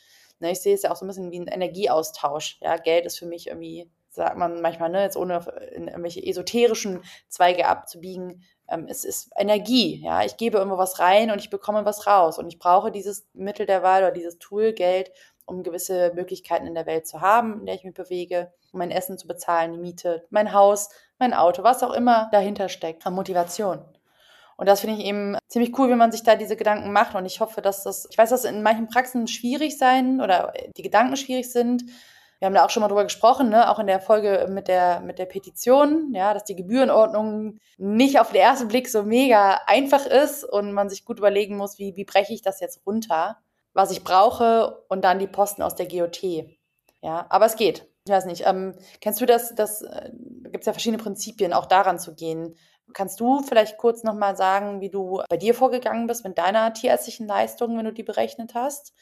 [0.40, 2.58] Ne, ich sehe es ja auch so ein bisschen wie ein Energieaustausch.
[2.60, 5.44] Ja, Geld ist für mich irgendwie, sagt man manchmal, ne, jetzt ohne
[5.74, 10.02] in irgendwelche esoterischen Zweige abzubiegen, ähm, es ist Energie.
[10.04, 13.26] Ja, ich gebe irgendwo was rein und ich bekomme was raus und ich brauche dieses
[13.32, 15.10] Mittel der Wahl oder dieses Tool Geld,
[15.44, 18.90] um gewisse Möglichkeiten in der Welt zu haben, in der ich mich bewege, um mein
[18.90, 23.14] Essen zu bezahlen, die Miete, mein Haus, mein Auto, was auch immer dahinter steckt an
[23.14, 23.84] Motivation.
[24.56, 27.14] Und das finde ich eben ziemlich cool, wenn man sich da diese Gedanken macht.
[27.14, 30.82] Und ich hoffe, dass das, ich weiß, dass in manchen Praxen schwierig sein oder die
[30.82, 31.84] Gedanken schwierig sind.
[32.42, 33.70] Wir haben da auch schon mal drüber gesprochen, ne?
[33.70, 38.32] auch in der Folge mit der, mit der Petition, ja, dass die Gebührenordnung nicht auf
[38.32, 42.04] den ersten Blick so mega einfach ist und man sich gut überlegen muss, wie, wie
[42.04, 43.36] breche ich das jetzt runter
[43.74, 46.22] was ich brauche und dann die Posten aus der GOT.
[47.00, 47.88] Ja, aber es geht.
[48.04, 48.46] Ich weiß nicht.
[48.46, 49.54] Ähm, kennst du das?
[49.54, 50.10] Das äh,
[50.44, 52.56] gibt es ja verschiedene Prinzipien, auch daran zu gehen.
[52.92, 57.26] Kannst du vielleicht kurz nochmal sagen, wie du bei dir vorgegangen bist mit deiner tierärztlichen
[57.26, 58.92] Leistung, wenn du die berechnet hast?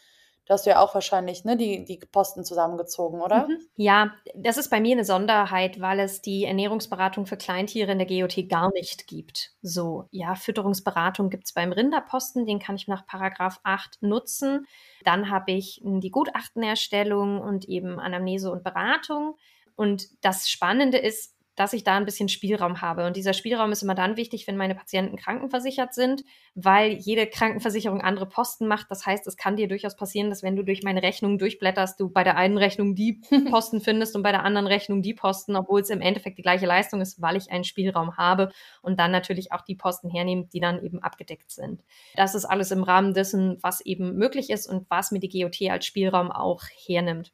[0.50, 3.46] Da hast du ja auch wahrscheinlich ne, die, die Posten zusammengezogen, oder?
[3.46, 3.58] Mhm.
[3.76, 8.08] Ja, das ist bei mir eine Sonderheit, weil es die Ernährungsberatung für Kleintiere in der
[8.08, 9.52] GOT gar nicht gibt.
[9.62, 14.66] So, ja, Fütterungsberatung gibt es beim Rinderposten, den kann ich nach Paragraph 8 nutzen.
[15.04, 19.36] Dann habe ich die Gutachtenerstellung und eben Anamnese und Beratung.
[19.76, 23.04] Und das Spannende ist, dass ich da ein bisschen Spielraum habe.
[23.04, 28.00] Und dieser Spielraum ist immer dann wichtig, wenn meine Patienten krankenversichert sind, weil jede Krankenversicherung
[28.00, 28.90] andere Posten macht.
[28.90, 32.08] Das heißt, es kann dir durchaus passieren, dass wenn du durch meine Rechnung durchblätterst, du
[32.08, 33.20] bei der einen Rechnung die
[33.50, 36.64] Posten findest und bei der anderen Rechnung die Posten, obwohl es im Endeffekt die gleiche
[36.64, 40.60] Leistung ist, weil ich einen Spielraum habe und dann natürlich auch die Posten hernehme, die
[40.60, 41.82] dann eben abgedeckt sind.
[42.16, 45.70] Das ist alles im Rahmen dessen, was eben möglich ist und was mir die GOT
[45.70, 47.32] als Spielraum auch hernimmt.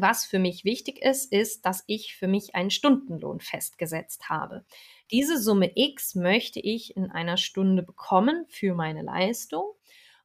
[0.00, 4.64] Was für mich wichtig ist, ist, dass ich für mich einen Stundenlohn festgesetzt habe.
[5.10, 9.64] Diese Summe X möchte ich in einer Stunde bekommen für meine Leistung.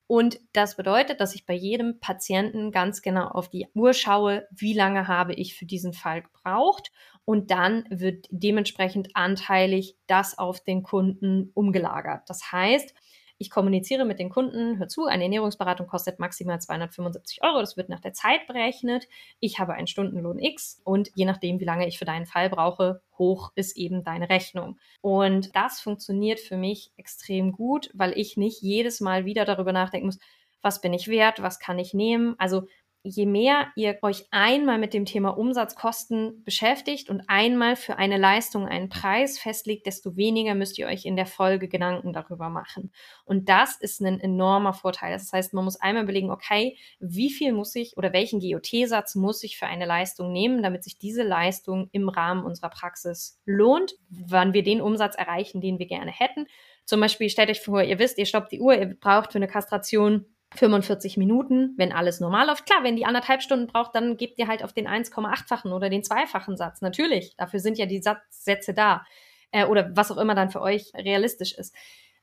[0.08, 4.74] Und das bedeutet, dass ich bei jedem Patienten ganz genau auf die Uhr schaue, wie
[4.74, 6.92] lange habe ich für diesen Fall gebraucht.
[7.24, 12.24] Und dann wird dementsprechend anteilig das auf den Kunden umgelagert.
[12.28, 12.94] Das heißt,
[13.42, 17.90] ich kommuniziere mit den Kunden, hör zu, eine Ernährungsberatung kostet maximal 275 Euro, das wird
[17.90, 19.08] nach der Zeit berechnet.
[19.40, 23.02] Ich habe einen Stundenlohn X und je nachdem, wie lange ich für deinen Fall brauche,
[23.18, 24.78] hoch ist eben deine Rechnung.
[25.02, 30.06] Und das funktioniert für mich extrem gut, weil ich nicht jedes Mal wieder darüber nachdenken
[30.06, 30.20] muss,
[30.62, 32.36] was bin ich wert, was kann ich nehmen.
[32.38, 32.68] Also
[33.04, 38.68] je mehr ihr euch einmal mit dem Thema Umsatzkosten beschäftigt und einmal für eine Leistung
[38.68, 42.92] einen Preis festlegt, desto weniger müsst ihr euch in der Folge Gedanken darüber machen.
[43.26, 45.14] Und das ist ein enormer Vorteil.
[45.14, 49.44] Das heißt, man muss einmal überlegen, okay, wie viel muss ich oder welchen GOT-Satz muss
[49.44, 54.54] ich für eine Leistung nehmen, damit sich diese Leistung im Rahmen unserer Praxis lohnt, wann
[54.54, 56.46] wir den Umsatz erreichen, den wir gerne hätten.
[56.86, 59.48] Zum Beispiel stellt euch vor, ihr wisst, ihr stoppt die Uhr, ihr braucht für eine
[59.48, 62.66] Kastration 45 Minuten, wenn alles normal läuft.
[62.66, 66.04] Klar, wenn die anderthalb Stunden braucht, dann gebt ihr halt auf den 1,8-fachen oder den
[66.04, 66.82] zweifachen Satz.
[66.82, 69.06] Natürlich, dafür sind ja die Satzsätze da.
[69.52, 71.76] Äh, oder was auch immer dann für euch realistisch ist.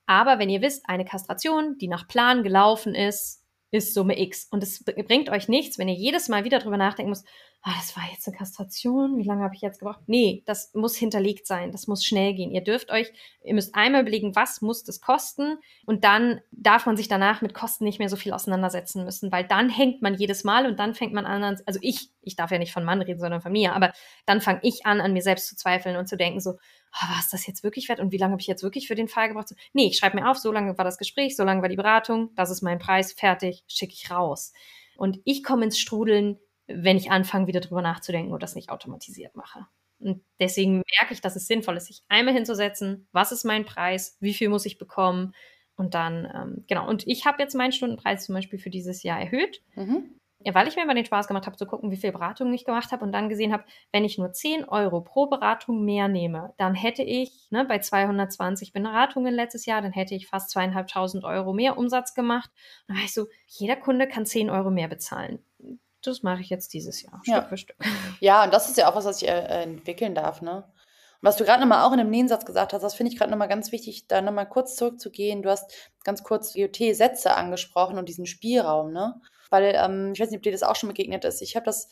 [0.06, 4.48] Aber wenn ihr wisst, eine Kastration, die nach Plan gelaufen ist, ist Summe X.
[4.50, 7.26] Und es bringt euch nichts, wenn ihr jedes Mal wieder drüber nachdenken müsst,
[7.62, 10.00] ah, das war jetzt eine Kastration, wie lange habe ich jetzt gebraucht?
[10.06, 12.52] Nee, das muss hinterlegt sein, das muss schnell gehen.
[12.52, 16.96] Ihr dürft euch, ihr müsst einmal überlegen, was muss das kosten und dann darf man
[16.96, 20.44] sich danach mit Kosten nicht mehr so viel auseinandersetzen müssen, weil dann hängt man jedes
[20.44, 23.20] Mal und dann fängt man an, also ich, ich darf ja nicht von Mann reden,
[23.20, 23.92] sondern von mir, aber
[24.24, 27.20] dann fange ich an, an mir selbst zu zweifeln und zu denken so, oh, war
[27.20, 29.28] es das jetzt wirklich wert und wie lange habe ich jetzt wirklich für den Fall
[29.28, 29.54] gebraucht?
[29.72, 32.30] Nee, ich schreibe mir auf, so lange war das Gespräch, so lange war die Beratung,
[32.36, 34.52] das ist mein Preis, fertig, schicke ich raus.
[34.96, 36.38] Und ich komme ins Strudeln,
[36.68, 39.66] wenn ich anfange, wieder drüber nachzudenken und das nicht automatisiert mache.
[39.98, 44.16] Und deswegen merke ich, dass es sinnvoll ist, sich einmal hinzusetzen, was ist mein Preis,
[44.20, 45.34] wie viel muss ich bekommen
[45.78, 46.88] und dann, ähm, genau.
[46.88, 49.62] Und ich habe jetzt meinen Stundenpreis zum Beispiel für dieses Jahr erhöht.
[49.74, 50.14] Mhm.
[50.44, 52.92] Weil ich mir immer den Spaß gemacht habe, zu gucken, wie viel Beratungen ich gemacht
[52.92, 56.76] habe und dann gesehen habe, wenn ich nur 10 Euro pro Beratung mehr nehme, dann
[56.76, 61.76] hätte ich ne, bei 220 Beratungen letztes Jahr, dann hätte ich fast zweieinhalbtausend Euro mehr
[61.76, 62.50] Umsatz gemacht.
[62.82, 65.40] Und dann war ich so, jeder Kunde kann 10 Euro mehr bezahlen
[66.02, 67.42] das mache ich jetzt dieses Jahr, Stück ja.
[67.42, 67.76] für Stück.
[68.20, 70.64] Ja, und das ist ja auch was, was ich äh, entwickeln darf, ne?
[71.20, 73.30] Und was du gerade nochmal auch in dem Nebensatz gesagt hast, das finde ich gerade
[73.30, 75.42] nochmal ganz wichtig, da nochmal kurz zurückzugehen.
[75.42, 75.72] Du hast
[76.04, 79.20] ganz kurz IoT-Sätze angesprochen und diesen Spielraum, ne?
[79.50, 81.42] Weil, ähm, ich weiß nicht, ob dir das auch schon begegnet ist.
[81.42, 81.88] Ich habe das,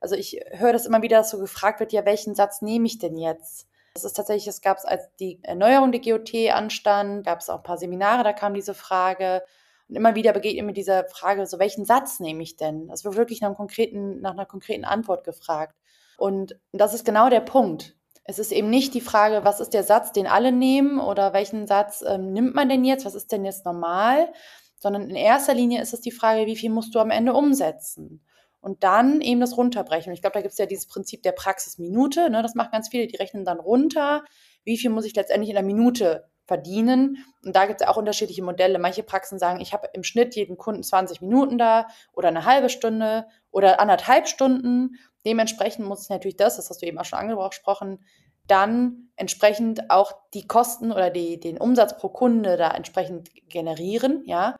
[0.00, 2.98] also ich höre das immer wieder, dass so gefragt wird, ja, welchen Satz nehme ich
[2.98, 3.66] denn jetzt?
[3.94, 7.58] Das ist tatsächlich, es gab es, als die Erneuerung der GOT anstand, gab es auch
[7.58, 9.42] ein paar Seminare, da kam diese Frage.
[9.88, 12.88] Und immer wieder begegnet mir dieser Frage, so welchen Satz nehme ich denn?
[12.88, 15.76] Das wird wirklich nach, einem konkreten, nach einer konkreten Antwort gefragt.
[16.18, 17.96] Und das ist genau der Punkt.
[18.24, 21.66] Es ist eben nicht die Frage, was ist der Satz, den alle nehmen oder welchen
[21.66, 24.32] Satz ähm, nimmt man denn jetzt, was ist denn jetzt normal,
[24.78, 28.24] sondern in erster Linie ist es die Frage, wie viel musst du am Ende umsetzen?
[28.60, 30.12] Und dann eben das runterbrechen.
[30.12, 32.42] Ich glaube, da gibt es ja dieses Prinzip der Praxisminute, ne?
[32.42, 34.24] das machen ganz viele, die rechnen dann runter,
[34.64, 37.24] wie viel muss ich letztendlich in einer Minute verdienen.
[37.44, 38.78] Und da gibt es auch unterschiedliche Modelle.
[38.78, 42.70] Manche Praxen sagen, ich habe im Schnitt jeden Kunden 20 Minuten da oder eine halbe
[42.70, 44.96] Stunde oder anderthalb Stunden.
[45.24, 47.98] Dementsprechend muss natürlich das, das hast du eben auch schon angesprochen,
[48.46, 54.56] dann entsprechend auch die Kosten oder die, den Umsatz pro Kunde da entsprechend generieren, ja.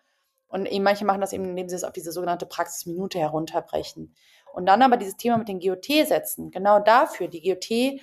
[0.48, 4.14] Und eben manche machen das eben, indem sie es auf diese sogenannte Praxisminute herunterbrechen.
[4.52, 8.00] Und dann aber dieses Thema mit den GOT-Sätzen, genau dafür, die GOT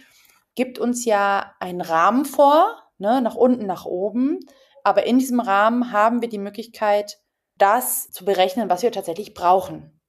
[0.55, 4.39] gibt uns ja einen Rahmen vor, ne, nach unten, nach oben.
[4.83, 7.19] Aber in diesem Rahmen haben wir die Möglichkeit,
[7.57, 9.99] das zu berechnen, was wir tatsächlich brauchen.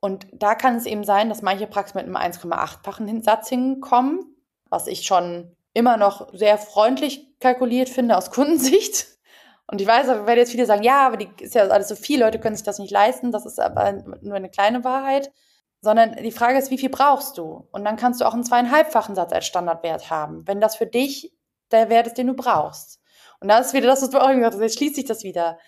[0.00, 4.36] Und da kann es eben sein, dass manche Praxen mit einem 1,8-fachen Satz hinkommen,
[4.68, 9.06] was ich schon immer noch sehr freundlich kalkuliert finde aus Kundensicht.
[9.70, 11.94] Und ich weiß, da werden jetzt viele sagen, ja, aber die ist ja alles so
[11.94, 13.32] viel, Leute können sich das nicht leisten.
[13.32, 15.30] Das ist aber nur eine kleine Wahrheit.
[15.80, 17.68] Sondern die Frage ist, wie viel brauchst du?
[17.70, 20.46] Und dann kannst du auch einen zweieinhalbfachen Satz als Standardwert haben.
[20.46, 21.32] Wenn das für dich
[21.70, 23.00] der Wert ist, den du brauchst.
[23.40, 24.60] Und das ist wieder das, was du auch gesagt hast.
[24.60, 25.58] Jetzt schließt sich das wieder.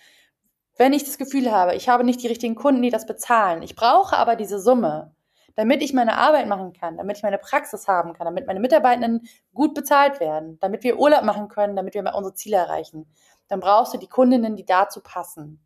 [0.77, 3.75] Wenn ich das Gefühl habe, ich habe nicht die richtigen Kunden, die das bezahlen, ich
[3.75, 5.13] brauche aber diese Summe,
[5.55, 9.27] damit ich meine Arbeit machen kann, damit ich meine Praxis haben kann, damit meine Mitarbeitenden
[9.53, 13.05] gut bezahlt werden, damit wir Urlaub machen können, damit wir unsere Ziele erreichen,
[13.47, 15.61] dann brauchst du die Kundinnen, die dazu passen.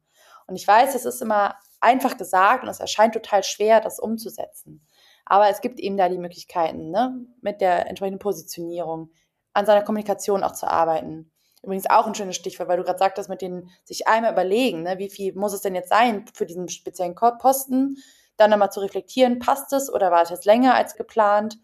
[0.47, 4.85] Und ich weiß, es ist immer einfach gesagt und es erscheint total schwer, das umzusetzen.
[5.25, 7.25] Aber es gibt eben da die Möglichkeiten, ne?
[7.41, 9.11] mit der entsprechenden Positionierung,
[9.55, 11.31] an seiner Kommunikation auch zu arbeiten.
[11.63, 14.99] Übrigens auch ein schönes Stichwort, weil du gerade sagtest, mit denen sich einmal überlegen, ne,
[14.99, 17.97] wie viel muss es denn jetzt sein für diesen speziellen Posten,
[18.37, 21.57] dann nochmal zu reflektieren, passt es oder war es jetzt länger als geplant?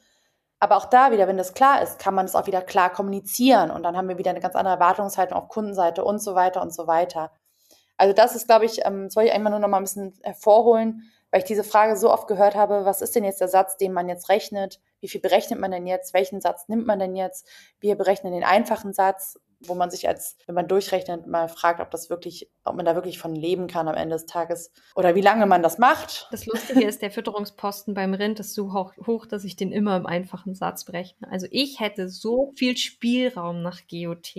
[0.59, 3.69] Aber auch da wieder, wenn das klar ist, kann man es auch wieder klar kommunizieren
[3.69, 6.73] und dann haben wir wieder eine ganz andere Erwartungshaltung auf Kundenseite und so weiter und
[6.73, 7.31] so weiter.
[7.97, 11.11] Also das ist, glaube ich, ähm, soll ich einmal nur noch mal ein bisschen hervorholen,
[11.31, 13.93] weil ich diese Frage so oft gehört habe, was ist denn jetzt der Satz, den
[13.93, 14.79] man jetzt rechnet?
[14.99, 16.13] Wie viel berechnet man denn jetzt?
[16.13, 17.47] Welchen Satz nimmt man denn jetzt?
[17.79, 21.91] Wir berechnen den einfachen Satz wo man sich als, wenn man durchrechnet, mal fragt, ob
[21.91, 25.21] das wirklich, ob man da wirklich von leben kann am Ende des Tages oder wie
[25.21, 26.27] lange man das macht.
[26.31, 29.97] Das Lustige ist, der Fütterungsposten beim Rind ist so hoch, hoch, dass ich den immer
[29.97, 31.29] im einfachen Satz berechne.
[31.29, 34.35] Also ich hätte so viel Spielraum nach GOT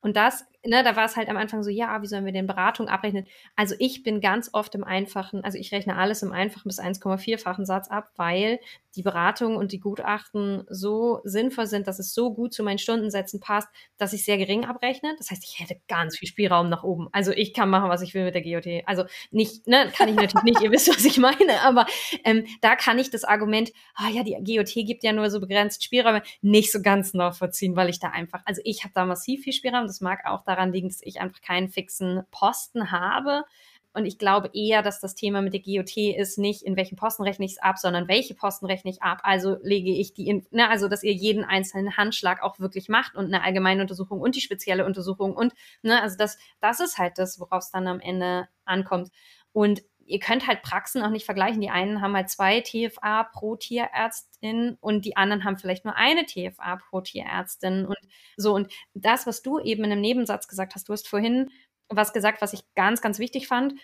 [0.00, 2.46] und das Ne, da war es halt am Anfang so, ja, wie sollen wir denn
[2.46, 3.26] Beratung abrechnen?
[3.56, 7.64] Also ich bin ganz oft im einfachen, also ich rechne alles im einfachen bis 1,4-fachen
[7.64, 8.60] Satz ab, weil
[8.94, 13.40] die Beratung und die Gutachten so sinnvoll sind, dass es so gut zu meinen Stundensätzen
[13.40, 15.14] passt, dass ich sehr gering abrechne.
[15.16, 17.08] Das heißt, ich hätte ganz viel Spielraum nach oben.
[17.12, 18.82] Also ich kann machen, was ich will mit der GOT.
[18.86, 21.86] Also nicht, ne, kann ich natürlich nicht, ihr wisst, was ich meine, aber
[22.24, 25.84] ähm, da kann ich das Argument, ah ja, die GOT gibt ja nur so begrenzt
[25.84, 29.52] Spielräume, nicht so ganz nachvollziehen, weil ich da einfach, also ich habe da massiv viel
[29.52, 29.86] Spielraum.
[29.86, 33.44] Das mag auch daran liegen, dass ich einfach keinen fixen Posten habe.
[33.92, 37.24] Und ich glaube eher, dass das Thema mit der GOT ist nicht, in welchen Posten
[37.24, 39.18] rechne ich es ab, sondern welche Posten rechne ich ab.
[39.24, 43.16] Also lege ich die, in, ne, also dass ihr jeden einzelnen Handschlag auch wirklich macht
[43.16, 47.18] und eine allgemeine Untersuchung und die spezielle Untersuchung und, ne, also das, das ist halt
[47.18, 49.10] das, worauf es dann am Ende ankommt.
[49.52, 51.60] Und ihr könnt halt Praxen auch nicht vergleichen.
[51.60, 56.26] Die einen haben halt zwei TFA pro Tierärztin und die anderen haben vielleicht nur eine
[56.26, 57.98] TFA pro Tierärztin und
[58.36, 58.54] so.
[58.54, 61.50] Und das, was du eben in einem Nebensatz gesagt hast, du hast vorhin
[61.88, 63.74] was gesagt, was ich ganz, ganz wichtig fand.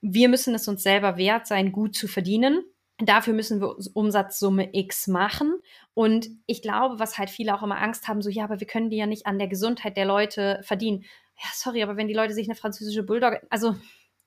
[0.00, 2.62] Wir müssen es uns selber wert sein, gut zu verdienen.
[2.98, 5.54] Dafür müssen wir Umsatzsumme X machen.
[5.94, 8.90] Und ich glaube, was halt viele auch immer Angst haben, so, ja, aber wir können
[8.90, 11.04] die ja nicht an der Gesundheit der Leute verdienen.
[11.36, 13.74] Ja, sorry, aber wenn die Leute sich eine französische Bulldog, also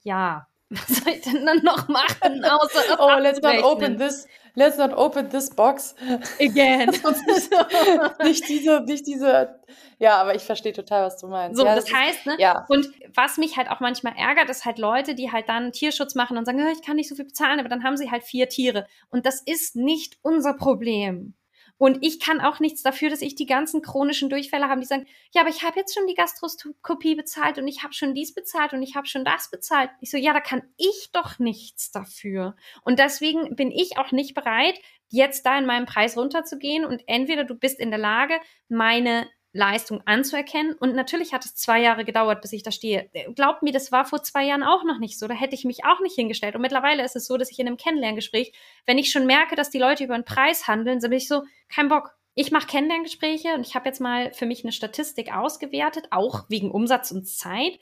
[0.04, 0.48] ja,
[0.88, 4.94] was soll ich denn dann noch machen, außer Oh, let's not open this, let's not
[4.94, 5.96] open this box.
[6.40, 6.90] Again.
[8.24, 9.60] nicht diese, nicht diese,
[9.98, 11.58] ja, aber ich verstehe total, was du meinst.
[11.58, 12.66] So, ja, das, das heißt, ne, ja.
[12.70, 16.38] und was mich halt auch manchmal ärgert, ist halt Leute, die halt dann Tierschutz machen
[16.38, 18.86] und sagen, ich kann nicht so viel bezahlen, aber dann haben sie halt vier Tiere.
[19.10, 21.34] Und das ist nicht unser Problem.
[21.80, 25.08] Und ich kann auch nichts dafür, dass ich die ganzen chronischen Durchfälle habe, die sagen,
[25.34, 28.74] ja, aber ich habe jetzt schon die Gastroskopie bezahlt und ich habe schon dies bezahlt
[28.74, 29.90] und ich habe schon das bezahlt.
[30.02, 32.58] Ich so, ja, da kann ich doch nichts dafür.
[32.84, 34.78] Und deswegen bin ich auch nicht bereit,
[35.08, 38.36] jetzt da in meinem Preis runterzugehen und entweder du bist in der Lage,
[38.68, 40.74] meine Leistung anzuerkennen.
[40.74, 43.10] Und natürlich hat es zwei Jahre gedauert, bis ich da stehe.
[43.36, 45.28] Glaubt mir, das war vor zwei Jahren auch noch nicht so.
[45.28, 46.56] Da hätte ich mich auch nicht hingestellt.
[46.56, 48.54] Und mittlerweile ist es so, dass ich in einem Kennenlerngespräch,
[48.86, 51.44] wenn ich schon merke, dass die Leute über einen Preis handeln, dann bin ich so,
[51.68, 52.16] kein Bock.
[52.36, 56.72] Ich mache Kennenlerngespräche und ich habe jetzt mal für mich eine Statistik ausgewertet, auch wegen
[56.72, 57.80] Umsatz und Zeit.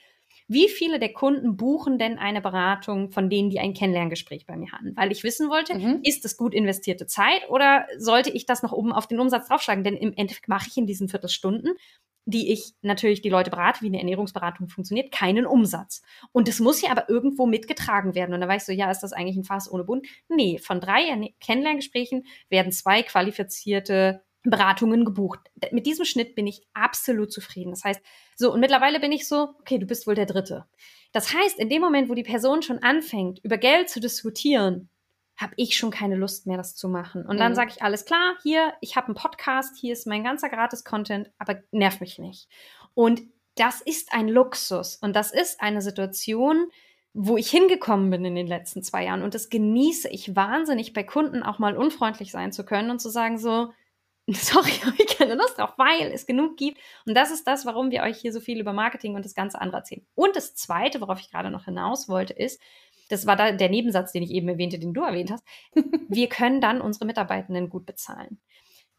[0.48, 4.72] Wie viele der Kunden buchen denn eine Beratung von denen, die ein Kennenlerngespräch bei mir
[4.72, 4.96] hatten?
[4.96, 6.00] Weil ich wissen wollte, mhm.
[6.04, 9.84] ist es gut investierte Zeit oder sollte ich das noch oben auf den Umsatz draufschlagen?
[9.84, 11.74] Denn im Endeffekt mache ich in diesen Viertelstunden
[12.28, 16.02] die ich natürlich die Leute berate, wie eine Ernährungsberatung funktioniert, keinen Umsatz.
[16.34, 18.34] Und es muss ja aber irgendwo mitgetragen werden.
[18.34, 20.06] Und da war ich so, ja, ist das eigentlich ein Fass ohne Bund?
[20.28, 25.40] Nee, von drei Kennenlerngesprächen werden zwei qualifizierte Beratungen gebucht.
[25.72, 27.72] Mit diesem Schnitt bin ich absolut zufrieden.
[27.72, 28.02] Das heißt,
[28.36, 30.66] so, und mittlerweile bin ich so, okay, du bist wohl der Dritte.
[31.12, 34.90] Das heißt, in dem Moment, wo die Person schon anfängt, über Geld zu diskutieren,
[35.36, 37.26] habe ich schon keine Lust mehr, das zu machen.
[37.26, 37.56] Und dann mhm.
[37.56, 41.62] sage ich, alles klar, hier, ich habe einen Podcast, hier ist mein ganzer Gratis-Content, aber
[41.72, 42.50] nerv mich nicht.
[42.96, 43.22] Und
[43.56, 46.70] das ist ein Luxus und das ist eine Situation,
[47.14, 49.24] wo ich hingekommen bin in den letzten zwei Jahren.
[49.24, 53.10] Und das genieße ich wahnsinnig, bei Kunden auch mal unfreundlich sein zu können und zu
[53.10, 53.72] sagen so,
[54.34, 56.80] sorry, habe ich keine Lust drauf, weil es genug gibt.
[57.06, 59.62] Und das ist das, warum wir euch hier so viel über Marketing und das ganze
[59.62, 60.06] andere erzählen.
[60.16, 62.62] Und das Zweite, worauf ich gerade noch hinaus wollte, ist,
[63.10, 65.46] das war da der Nebensatz, den ich eben erwähnte, den du erwähnt hast,
[66.10, 68.42] wir können dann unsere Mitarbeitenden gut bezahlen.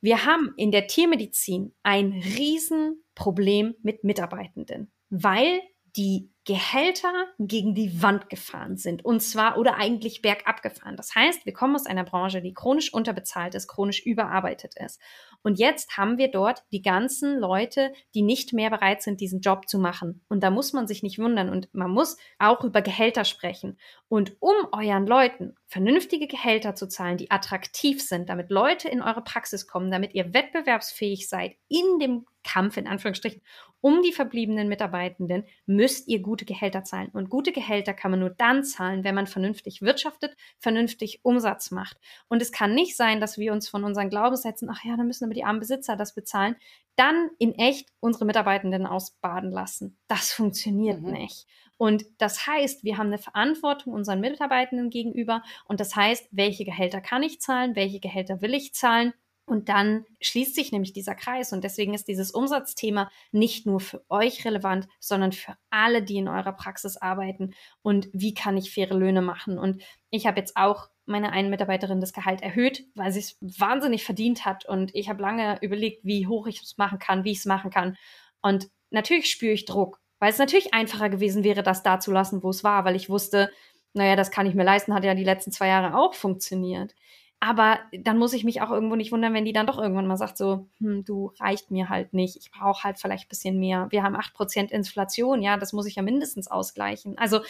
[0.01, 5.61] Wir haben in der Tiermedizin ein Riesenproblem mit Mitarbeitenden, weil
[5.97, 9.05] die Gehälter gegen die Wand gefahren sind.
[9.05, 10.97] Und zwar oder eigentlich bergab gefahren.
[10.97, 14.99] Das heißt, wir kommen aus einer Branche, die chronisch unterbezahlt ist, chronisch überarbeitet ist.
[15.43, 19.69] Und jetzt haben wir dort die ganzen Leute, die nicht mehr bereit sind, diesen Job
[19.69, 20.25] zu machen.
[20.29, 21.51] Und da muss man sich nicht wundern.
[21.51, 23.79] Und man muss auch über Gehälter sprechen.
[24.09, 29.23] Und um euren Leuten vernünftige Gehälter zu zahlen, die attraktiv sind, damit Leute in eure
[29.23, 33.43] Praxis kommen, damit ihr wettbewerbsfähig seid in dem Kampf in Anführungsstrichen
[33.81, 37.11] um die verbliebenen Mitarbeitenden müsst ihr gute Gehälter zahlen.
[37.13, 41.97] Und gute Gehälter kann man nur dann zahlen, wenn man vernünftig wirtschaftet, vernünftig Umsatz macht.
[42.29, 45.25] Und es kann nicht sein, dass wir uns von unseren Glaubenssätzen, ach ja, dann müssen
[45.25, 46.57] aber die armen Besitzer das bezahlen,
[46.97, 49.97] dann in echt unsere Mitarbeitenden ausbaden lassen.
[50.09, 51.13] Das funktioniert mhm.
[51.13, 51.47] nicht.
[51.79, 55.43] Und das heißt, wir haben eine Verantwortung unseren Mitarbeitenden gegenüber.
[55.65, 59.15] Und das heißt, welche Gehälter kann ich zahlen, welche Gehälter will ich zahlen
[59.49, 61.53] und dann schließt sich nämlich dieser Kreis.
[61.53, 66.29] Und deswegen ist dieses Umsatzthema nicht nur für euch relevant, sondern für alle, die in
[66.29, 67.55] eurer Praxis arbeiten.
[67.81, 69.59] Und wie kann ich faire Löhne machen?
[69.59, 74.05] Und ich habe jetzt auch meine einen Mitarbeiterin das Gehalt erhöht, weil sie es wahnsinnig
[74.05, 74.67] verdient hat.
[74.67, 77.71] Und ich habe lange überlegt, wie hoch ich es machen kann, wie ich es machen
[77.71, 77.97] kann.
[78.43, 82.43] Und natürlich spüre ich Druck, weil es natürlich einfacher gewesen wäre, das da zu lassen,
[82.43, 83.51] wo es war, weil ich wusste,
[83.93, 86.95] naja, das kann ich mir leisten, hat ja die letzten zwei Jahre auch funktioniert.
[87.41, 90.17] Aber dann muss ich mich auch irgendwo nicht wundern, wenn die dann doch irgendwann mal
[90.17, 93.87] sagt, so, hm, du reicht mir halt nicht, ich brauche halt vielleicht ein bisschen mehr.
[93.91, 97.17] Wir haben acht Prozent Inflation, ja, das muss ich ja mindestens ausgleichen.
[97.17, 97.41] Also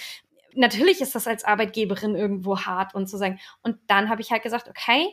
[0.55, 3.39] natürlich ist das als Arbeitgeberin irgendwo hart und zu sagen.
[3.62, 5.09] Und dann habe ich halt gesagt, okay,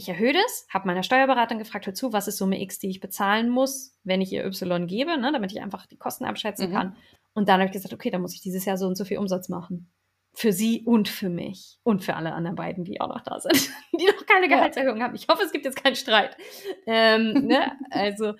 [0.00, 3.00] ich erhöhe das, habe meiner Steuerberaterin gefragt, hör zu, was ist Summe X, die ich
[3.00, 6.74] bezahlen muss, wenn ich ihr Y gebe, ne, damit ich einfach die Kosten abschätzen mhm.
[6.74, 6.96] kann.
[7.34, 9.18] Und dann habe ich gesagt, okay, dann muss ich dieses Jahr so und so viel
[9.18, 9.90] Umsatz machen
[10.32, 13.70] für sie und für mich und für alle anderen beiden, die auch noch da sind,
[13.92, 15.04] die noch keine Gehaltserhöhung ja.
[15.04, 15.14] haben.
[15.14, 16.36] Ich hoffe, es gibt jetzt keinen Streit.
[16.86, 17.72] Ähm, ne?
[17.90, 18.34] Also,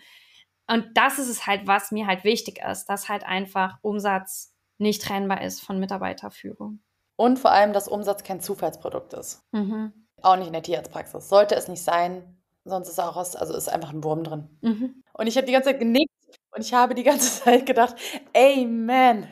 [0.68, 5.02] und das ist es halt, was mir halt wichtig ist, dass halt einfach Umsatz nicht
[5.02, 6.80] trennbar ist von Mitarbeiterführung.
[7.16, 9.42] Und vor allem, dass Umsatz kein Zufallsprodukt ist.
[9.52, 9.92] Mhm.
[10.22, 11.28] Auch nicht in der Tierarztpraxis.
[11.28, 14.48] Sollte es nicht sein, sonst ist auch aus, also ist einfach ein Wurm drin.
[14.60, 15.02] Mhm.
[15.12, 16.10] Und ich habe die ganze Zeit genickt
[16.52, 17.96] und ich habe die ganze Zeit gedacht,
[18.36, 19.28] Amen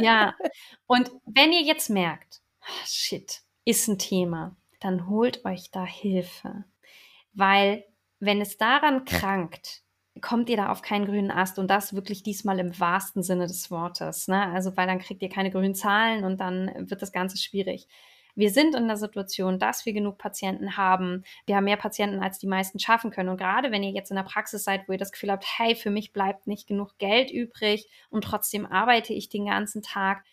[0.00, 0.34] ja,
[0.86, 2.40] und wenn ihr jetzt merkt,
[2.86, 6.64] shit, ist ein Thema, dann holt euch da Hilfe.
[7.32, 7.84] Weil
[8.20, 9.82] wenn es daran krankt,
[10.20, 13.70] kommt ihr da auf keinen grünen Ast und das wirklich diesmal im wahrsten Sinne des
[13.70, 14.28] Wortes.
[14.28, 14.46] Ne?
[14.52, 17.88] Also, weil dann kriegt ihr keine grünen Zahlen und dann wird das Ganze schwierig.
[18.34, 21.24] Wir sind in der Situation, dass wir genug Patienten haben.
[21.46, 23.28] Wir haben mehr Patienten, als die meisten schaffen können.
[23.28, 25.74] Und gerade wenn ihr jetzt in der Praxis seid, wo ihr das Gefühl habt, hey,
[25.74, 30.24] für mich bleibt nicht genug Geld übrig und trotzdem arbeite ich den ganzen Tag,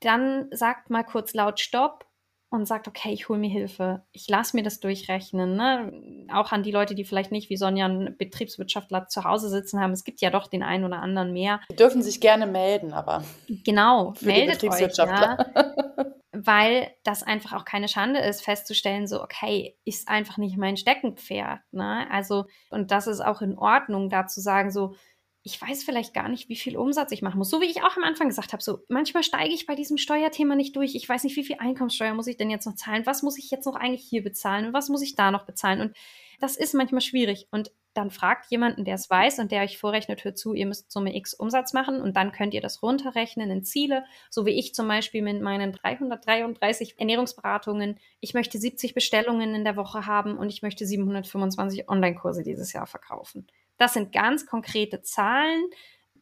[0.00, 2.06] dann sagt mal kurz laut Stopp
[2.52, 5.56] und sagt, okay, ich hole mir Hilfe, ich lasse mir das durchrechnen.
[5.56, 6.26] Ne?
[6.32, 9.92] Auch an die Leute, die vielleicht nicht wie Sonja einen Betriebswirtschaftler zu Hause sitzen haben.
[9.92, 11.60] Es gibt ja doch den einen oder anderen mehr.
[11.70, 13.24] Die dürfen sich gerne melden, aber.
[13.48, 14.96] Genau, meldet euch.
[14.98, 15.38] Ja,
[16.32, 21.60] weil das einfach auch keine Schande ist, festzustellen, so, okay, ist einfach nicht mein Steckenpferd.
[21.72, 22.10] Ne?
[22.10, 24.94] Also, und das ist auch in Ordnung, da zu sagen, so,
[25.44, 27.50] ich weiß vielleicht gar nicht, wie viel Umsatz ich machen muss.
[27.50, 30.54] So wie ich auch am Anfang gesagt habe, so manchmal steige ich bei diesem Steuerthema
[30.54, 30.94] nicht durch.
[30.94, 33.06] Ich weiß nicht, wie viel Einkommenssteuer muss ich denn jetzt noch zahlen?
[33.06, 35.80] Was muss ich jetzt noch eigentlich hier bezahlen und was muss ich da noch bezahlen?
[35.80, 35.96] Und
[36.40, 37.48] das ist manchmal schwierig.
[37.50, 40.90] Und dann fragt jemanden, der es weiß und der euch vorrechnet, hört zu, ihr müsst
[40.90, 44.74] Summe X Umsatz machen und dann könnt ihr das runterrechnen in Ziele, so wie ich
[44.74, 47.98] zum Beispiel mit meinen 333 Ernährungsberatungen.
[48.20, 52.86] Ich möchte 70 Bestellungen in der Woche haben und ich möchte 725 Online-Kurse dieses Jahr
[52.86, 53.46] verkaufen.
[53.76, 55.64] Das sind ganz konkrete Zahlen.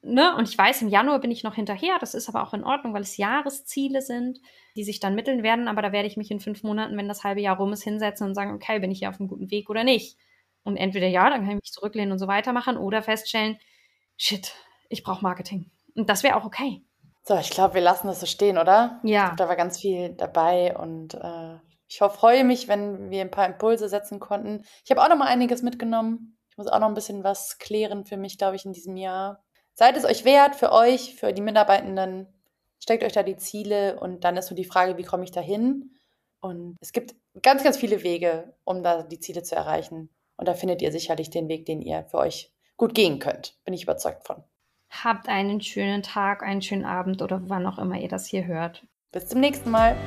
[0.02, 0.34] Ne?
[0.34, 1.98] Und ich weiß, im Januar bin ich noch hinterher.
[2.00, 4.40] Das ist aber auch in Ordnung, weil es Jahresziele sind,
[4.74, 5.68] die sich dann mitteln werden.
[5.68, 8.26] Aber da werde ich mich in fünf Monaten, wenn das halbe Jahr rum ist, hinsetzen
[8.26, 10.16] und sagen, okay, bin ich hier auf einem guten Weg oder nicht?
[10.62, 13.58] Und entweder ja, dann kann ich mich zurücklehnen und so weitermachen oder feststellen,
[14.16, 14.54] shit,
[14.88, 15.70] ich brauche Marketing.
[15.94, 16.82] Und das wäre auch okay.
[17.22, 19.00] So, ich glaube, wir lassen das so stehen, oder?
[19.02, 19.26] Ja.
[19.26, 21.56] Glaub, da war ganz viel dabei und äh,
[21.88, 24.64] ich hoffe, freue mich, wenn wir ein paar Impulse setzen konnten.
[24.84, 28.18] Ich habe auch noch mal einiges mitgenommen muss auch noch ein bisschen was klären für
[28.18, 29.42] mich, glaube ich, in diesem Jahr.
[29.72, 32.26] Seid es euch wert, für euch, für die Mitarbeitenden.
[32.78, 35.40] Steckt euch da die Ziele und dann ist so die Frage, wie komme ich da
[35.40, 35.96] hin?
[36.40, 40.10] Und es gibt ganz, ganz viele Wege, um da die Ziele zu erreichen.
[40.40, 43.58] Und da findet ihr sicherlich den Weg, den ihr für euch gut gehen könnt.
[43.66, 44.42] Bin ich überzeugt von.
[44.88, 48.86] Habt einen schönen Tag, einen schönen Abend oder wann auch immer ihr das hier hört.
[49.12, 49.98] Bis zum nächsten Mal.